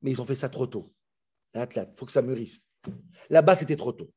Mais 0.00 0.10
ils 0.10 0.22
ont 0.22 0.26
fait 0.26 0.34
ça 0.34 0.48
trop 0.48 0.66
tôt. 0.66 0.90
Il 1.54 1.66
faut 1.96 2.06
que 2.06 2.12
ça 2.12 2.22
mûrisse. 2.22 2.66
Là-bas, 3.28 3.56
c'était 3.56 3.76
trop 3.76 3.92
tôt. 3.92 4.10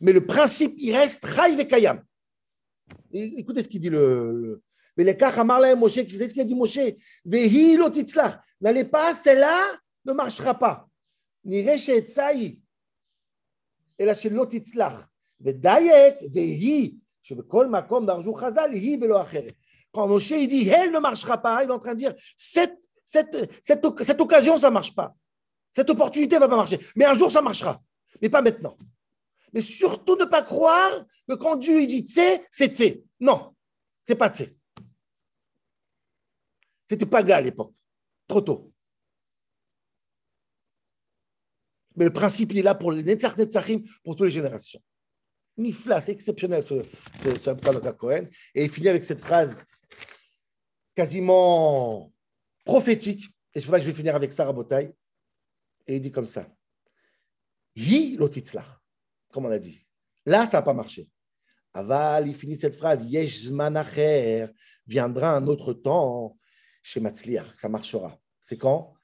Mais 0.00 0.12
le 0.12 0.24
principe, 0.26 0.74
il 0.78 0.94
reste 0.96 1.24
Raï 1.24 1.66
Kayam. 1.66 2.02
Écoutez 3.12 3.62
ce 3.62 3.68
qu'il 3.68 3.80
dit 3.80 3.90
le. 3.90 4.62
Mais 4.96 5.04
les 5.04 5.14
Moshe, 5.76 5.98
vous 5.98 6.10
savez 6.10 6.28
ce 6.28 6.32
qu'il 6.32 6.42
a 6.42 6.44
dit 6.44 6.54
Moshe? 6.54 6.78
Vehi 7.24 7.78
N'allez 8.60 8.84
pas, 8.84 9.14
celle-là 9.14 9.60
ne 10.04 10.12
marchera 10.12 10.54
pas. 10.54 10.88
Nire. 11.44 11.72
Et 13.98 14.04
là, 14.04 14.14
chez 14.14 14.30
Lotitzlach. 14.30 15.06
Vehi. 15.40 16.98
Quand 19.92 20.08
Moshe 20.08 20.30
il 20.30 20.48
dit 20.48 20.68
elle 20.68 20.92
ne 20.92 20.98
marchera 20.98 21.38
pas, 21.38 21.62
il 21.62 21.68
est 21.68 21.72
en 21.72 21.78
train 21.78 21.92
de 21.92 21.98
dire 21.98 22.14
cette, 22.36 22.78
cette, 23.04 23.50
cette, 23.62 23.84
cette 24.02 24.20
occasion 24.20 24.56
ça 24.56 24.68
ne 24.68 24.74
marche 24.74 24.94
pas, 24.94 25.14
cette 25.74 25.90
opportunité 25.90 26.36
ne 26.36 26.40
va 26.40 26.48
pas 26.48 26.56
marcher, 26.56 26.78
mais 26.96 27.04
un 27.04 27.14
jour 27.14 27.30
ça 27.30 27.42
marchera, 27.42 27.82
mais 28.22 28.30
pas 28.30 28.40
maintenant. 28.40 28.76
Mais 29.52 29.60
surtout 29.60 30.16
ne 30.16 30.24
pas 30.24 30.42
croire 30.42 31.06
que 31.28 31.34
quand 31.34 31.56
Dieu 31.56 31.86
dit 31.86 32.02
tse, 32.02 32.40
c'est 32.50 32.74
tse. 32.74 33.00
Non, 33.20 33.54
c'est 34.04 34.16
pas 34.16 34.30
tse. 34.30 34.54
C'était 36.88 37.06
pas 37.06 37.22
gars 37.22 37.36
à 37.36 37.40
l'époque. 37.40 37.74
Trop 38.26 38.40
tôt. 38.40 38.72
Mais 41.96 42.04
le 42.04 42.12
principe, 42.12 42.52
il 42.52 42.58
est 42.58 42.62
là 42.62 42.74
pour 42.74 42.92
les 42.92 43.02
Netzach 43.02 43.36
Netzachim, 43.36 43.82
pour 44.04 44.14
toutes 44.14 44.26
les 44.26 44.32
générations. 44.32 44.80
Nifla, 45.56 46.00
c'est 46.00 46.12
exceptionnel 46.12 46.62
ce, 46.62 46.82
ce, 47.22 47.36
ce. 47.36 48.28
Et 48.54 48.64
il 48.64 48.70
finit 48.70 48.88
avec 48.88 49.02
cette 49.02 49.20
phrase 49.20 49.64
quasiment 50.94 52.12
prophétique. 52.64 53.24
Et 53.54 53.60
c'est 53.60 53.66
pour 53.66 53.72
ça 53.72 53.78
que 53.78 53.86
je 53.86 53.90
vais 53.90 53.96
finir 53.96 54.14
avec 54.14 54.32
Sarah 54.32 54.52
Botaï. 54.52 54.94
Et 55.88 55.96
il 55.96 56.00
dit 56.00 56.12
comme 56.12 56.26
ça. 56.26 56.46
Hi 57.74 58.16
lotitzlach 58.16 58.77
comme 59.32 59.46
on 59.46 59.50
a 59.50 59.58
dit. 59.58 59.86
Là, 60.26 60.46
ça 60.46 60.58
n'a 60.58 60.62
pas 60.62 60.74
marché. 60.74 61.08
Aval, 61.72 62.28
il 62.28 62.34
finit 62.34 62.56
cette 62.56 62.74
phrase, 62.74 63.04
Yesh 63.04 63.50
viendra 64.86 65.36
un 65.36 65.46
autre 65.46 65.72
temps 65.72 66.36
chez 66.82 67.00
Matzliach, 67.00 67.58
ça 67.58 67.68
marchera. 67.68 68.18
C'est 68.40 68.56
quand? 68.56 68.94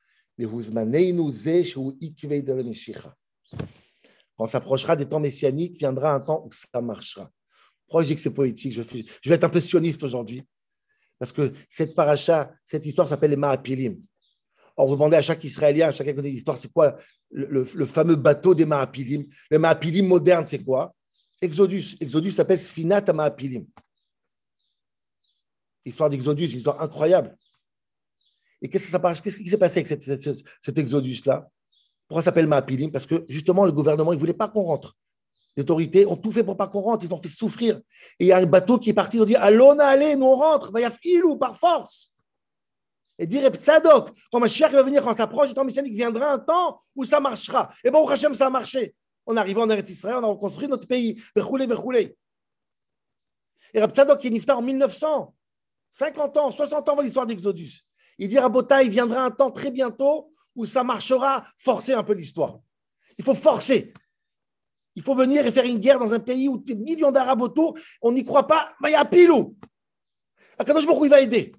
Quand 4.37 4.45
on 4.45 4.49
s'approchera 4.49 4.97
des 4.97 5.07
temps 5.07 5.21
messianiques, 5.21 5.79
viendra 5.79 6.13
un 6.13 6.21
temps 6.21 6.45
où 6.45 6.51
ça 6.51 6.81
marchera. 6.81 7.31
Pourquoi 7.87 8.03
je 8.03 8.09
dis 8.09 8.15
que 8.17 8.21
c'est 8.21 8.31
poétique? 8.31 8.73
Je, 8.73 8.83
vais 8.83 9.35
être 9.35 9.45
un 9.45 9.49
peu 9.49 9.61
sioniste 9.61 10.03
aujourd'hui. 10.03 10.43
Parce 11.19 11.33
que 11.33 11.53
cette 11.69 11.95
paracha, 11.95 12.53
cette 12.65 12.85
histoire 12.85 13.07
s'appelle 13.07 13.31
les 13.31 13.37
Maapilim. 13.37 14.01
Or, 14.77 14.89
vous 14.89 14.95
demandez 14.95 15.17
à 15.17 15.23
chaque 15.23 15.43
Israélien, 15.45 15.89
à 15.89 15.91
chacun 15.93 16.11
qui 16.11 16.17
connaît 16.17 16.31
l'histoire, 16.31 16.59
c'est 16.59 16.73
quoi 16.73 16.97
le, 17.31 17.65
fameux 17.65 18.17
bateau 18.17 18.55
des 18.55 18.65
Maapilim 18.65 19.25
Le 19.51 19.59
Maapilim 19.59 20.07
moderne, 20.07 20.47
c'est 20.47 20.59
quoi? 20.59 20.95
Exodus. 21.41 21.97
Exodus 22.01 22.33
s'appelle 22.33 22.59
Sfinat 22.59 23.13
Maapilim. 23.13 23.67
L'histoire 25.85 26.11
d'Exodus, 26.11 26.47
une 26.47 26.57
histoire 26.57 26.81
incroyable. 26.81 27.37
Et 28.63 28.69
qu'est-ce 28.69 28.87
qui 28.87 29.49
s'est 29.49 29.59
passé 29.59 29.81
avec 29.81 29.87
cet 29.87 30.79
Exodus-là? 30.79 31.49
Pourquoi 32.09 32.23
ça 32.23 32.27
s'appelle 32.27 32.47
Maapilim 32.47 32.91
Parce 32.91 33.07
que 33.07 33.25
justement, 33.29 33.65
le 33.65 33.73
gouvernement, 33.73 34.13
il 34.13 34.17
ne 34.17 34.21
voulait 34.21 34.33
pas 34.33 34.49
qu'on 34.49 34.63
rentre. 34.63 34.97
Les 35.57 35.63
autorités 35.63 36.05
ont 36.07 36.17
tout 36.17 36.33
fait 36.33 36.43
pour 36.43 36.57
pas 36.57 36.67
qu'on 36.67 36.81
rentre, 36.81 37.05
ils 37.05 37.15
ont 37.15 37.21
fait 37.21 37.29
souffrir. 37.29 37.77
Et 38.19 38.25
il 38.25 38.27
y 38.27 38.33
a 38.33 38.39
un 38.39 38.47
bateau 38.47 38.79
qui 38.79 38.91
est 38.91 38.95
parti, 38.95 39.19
ils 39.19 39.21
ont 39.21 39.27
dit 39.27 39.37
Allons, 39.37 39.79
allez, 39.79 40.17
on 40.17 40.35
rentre, 40.35 40.73
va 40.73 40.81
y 40.81 41.23
ou 41.23 41.37
par 41.37 41.57
force. 41.57 42.14
Et 43.19 43.27
dire 43.27 43.49
Tzadok, 43.49 44.11
quand 44.33 44.41
Mashiach 44.41 44.73
va 44.73 44.83
venir, 44.83 45.03
quand 45.03 45.13
ça 45.13 45.19
s'approche 45.19 45.49
du 45.49 45.55
temps 45.55 45.65
messianique, 45.65 45.95
viendra 45.95 46.33
un 46.33 46.39
temps 46.39 46.79
où 46.97 47.05
ça 47.05 47.21
marchera. 47.21 47.71
Et 47.85 47.91
bon, 47.91 48.07
Hachem, 48.07 48.35
ça 48.35 48.47
a 48.47 48.51
marché. 48.51 48.95
On 49.27 49.37
est 49.37 49.41
arrivé 49.41 49.61
en 49.61 49.71
Eretz 49.71 49.89
Israël, 49.91 50.17
on 50.17 50.25
a 50.25 50.27
reconstruit 50.27 50.69
notre 50.69 50.87
pays. 50.87 51.23
Verroulé, 51.35 51.67
verroulé. 51.67 52.17
Et 53.73 53.81
Tzadok 53.81 54.21
qui 54.21 54.29
est 54.29 54.31
niftar 54.31 54.59
en 54.59 54.63
1900, 54.63 55.35
50 55.93 56.37
ans, 56.37 56.51
60 56.51 56.89
ans 56.89 56.93
avant 56.93 57.03
l'histoire 57.03 57.27
d'Exodus. 57.27 57.83
Il 58.19 58.29
dit 58.29 58.39
Rabota, 58.39 58.83
il 58.83 58.91
viendra 58.91 59.23
un 59.23 59.31
temps 59.31 59.51
très 59.51 59.71
bientôt 59.71 60.33
où 60.55 60.67
ça 60.67 60.85
marchera, 60.85 61.47
forcer 61.59 61.95
un 61.95 62.05
peu 62.05 62.13
l'histoire. 62.13 62.59
Il 63.19 63.25
faut 63.25 63.35
forcer. 63.35 63.93
Il 64.97 65.03
faut 65.03 65.15
venir 65.15 65.45
et 65.45 65.51
faire 65.51 65.65
une 65.65 65.79
guerre 65.79 65.99
dans 65.99 66.15
un 66.15 66.21
pays 66.21 66.49
où 66.49 66.59
des 66.59 66.75
millions 66.75 67.11
d'Arabes 67.11 67.43
autour, 67.43 67.77
on 68.01 68.13
n'y 68.13 68.25
croit 68.25 68.47
pas, 68.47 68.73
mais 68.81 68.91
il 68.91 68.93
y 68.93 68.97
a 68.97 69.05
pilou. 69.05 69.57
Akadosh 70.59 70.85
il 71.03 71.09
va 71.09 71.21
aider. 71.21 71.53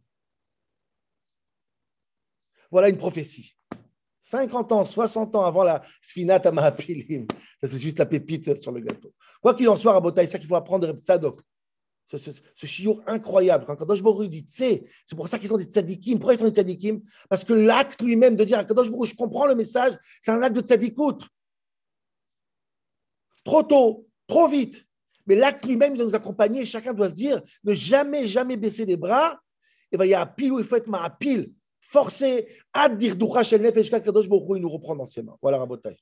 Voilà 2.72 2.90
une 2.90 2.98
prophétie. 2.98 3.56
50 4.20 4.72
ans, 4.72 4.86
60 4.86 5.36
ans 5.36 5.46
avant 5.46 5.64
la 5.64 5.84
Sfinat 6.02 6.42
Amahapilim. 6.48 7.28
Ça, 7.62 7.70
c'est 7.70 7.78
juste 7.78 8.00
la 8.00 8.08
pépite 8.08 8.58
sur 8.58 8.72
le 8.72 8.82
gâteau. 8.82 9.14
Quoi 9.40 9.54
qu'il 9.54 9.70
en 9.70 9.76
soit, 9.76 9.94
Rabotai, 9.94 10.26
c'est 10.26 10.34
ça 10.34 10.40
qu'il 10.40 10.48
faut 10.48 10.56
apprendre 10.56 10.92
Tzadok. 10.94 11.42
Ce, 12.08 12.18
ce, 12.18 12.32
ce 12.32 12.66
chiour 12.66 13.02
incroyable. 13.08 13.66
Quand 13.66 13.76
Kadosh 13.76 14.02
Baruch 14.02 14.30
dit 14.30 14.46
c'est 14.48 14.84
pour 15.16 15.28
ça 15.28 15.40
qu'ils 15.40 15.50
sont 15.50 15.58
des 15.58 15.66
tzadikim. 15.66 16.20
Pourquoi 16.20 16.36
ils 16.36 16.38
sont 16.38 16.46
des 16.46 16.54
tzadikim 16.54 17.02
Parce 17.30 17.44
que 17.44 17.54
l'acte 17.54 18.02
lui-même 18.02 18.36
de 18.36 18.44
dire 18.44 18.60
à 18.60 18.64
Kadosh 18.64 18.92
Baruch, 18.92 19.10
je 19.10 19.16
comprends 19.16 19.48
le 19.48 19.56
message, 19.56 19.94
c'est 20.22 20.32
un 20.32 20.42
acte 20.42 20.56
de 20.56 20.62
tzadikout. 20.62 21.18
Trop 23.44 23.64
tôt, 23.64 24.08
trop 24.28 24.48
vite. 24.48 24.88
Mais 25.28 25.36
l'acte 25.36 25.66
lui-même 25.66 25.96
doit 25.96 26.06
nous 26.06 26.16
accompagner. 26.16 26.66
Chacun 26.66 26.94
doit 26.94 27.10
se 27.10 27.16
dire 27.16 27.42
ne 27.64 27.74
jamais, 27.74 28.26
jamais 28.26 28.58
baisser 28.58 28.86
les 28.86 28.98
bras. 28.98 29.40
Et 29.92 29.98
bien, 29.98 30.06
il 30.06 30.10
y 30.10 30.14
a 30.16 30.26
pile 30.26 30.52
où 30.52 30.60
il 30.60 30.66
faut 30.66 30.76
être 30.76 30.88
ma. 30.88 31.16
Forcé 31.88 32.48
à 32.74 32.90
dire 32.90 33.16
Doucha 33.16 33.44
Shel 33.44 33.62
Nefesh 33.62 33.90
Kadosh 33.90 34.28
Baruch 34.28 34.46
il 34.56 34.62
nous 34.62 34.70
reprend 34.70 34.96
dans 34.96 35.06
ses 35.06 35.22
mains. 35.22 35.38
Voilà, 35.42 35.58
Rabotai. 35.60 35.98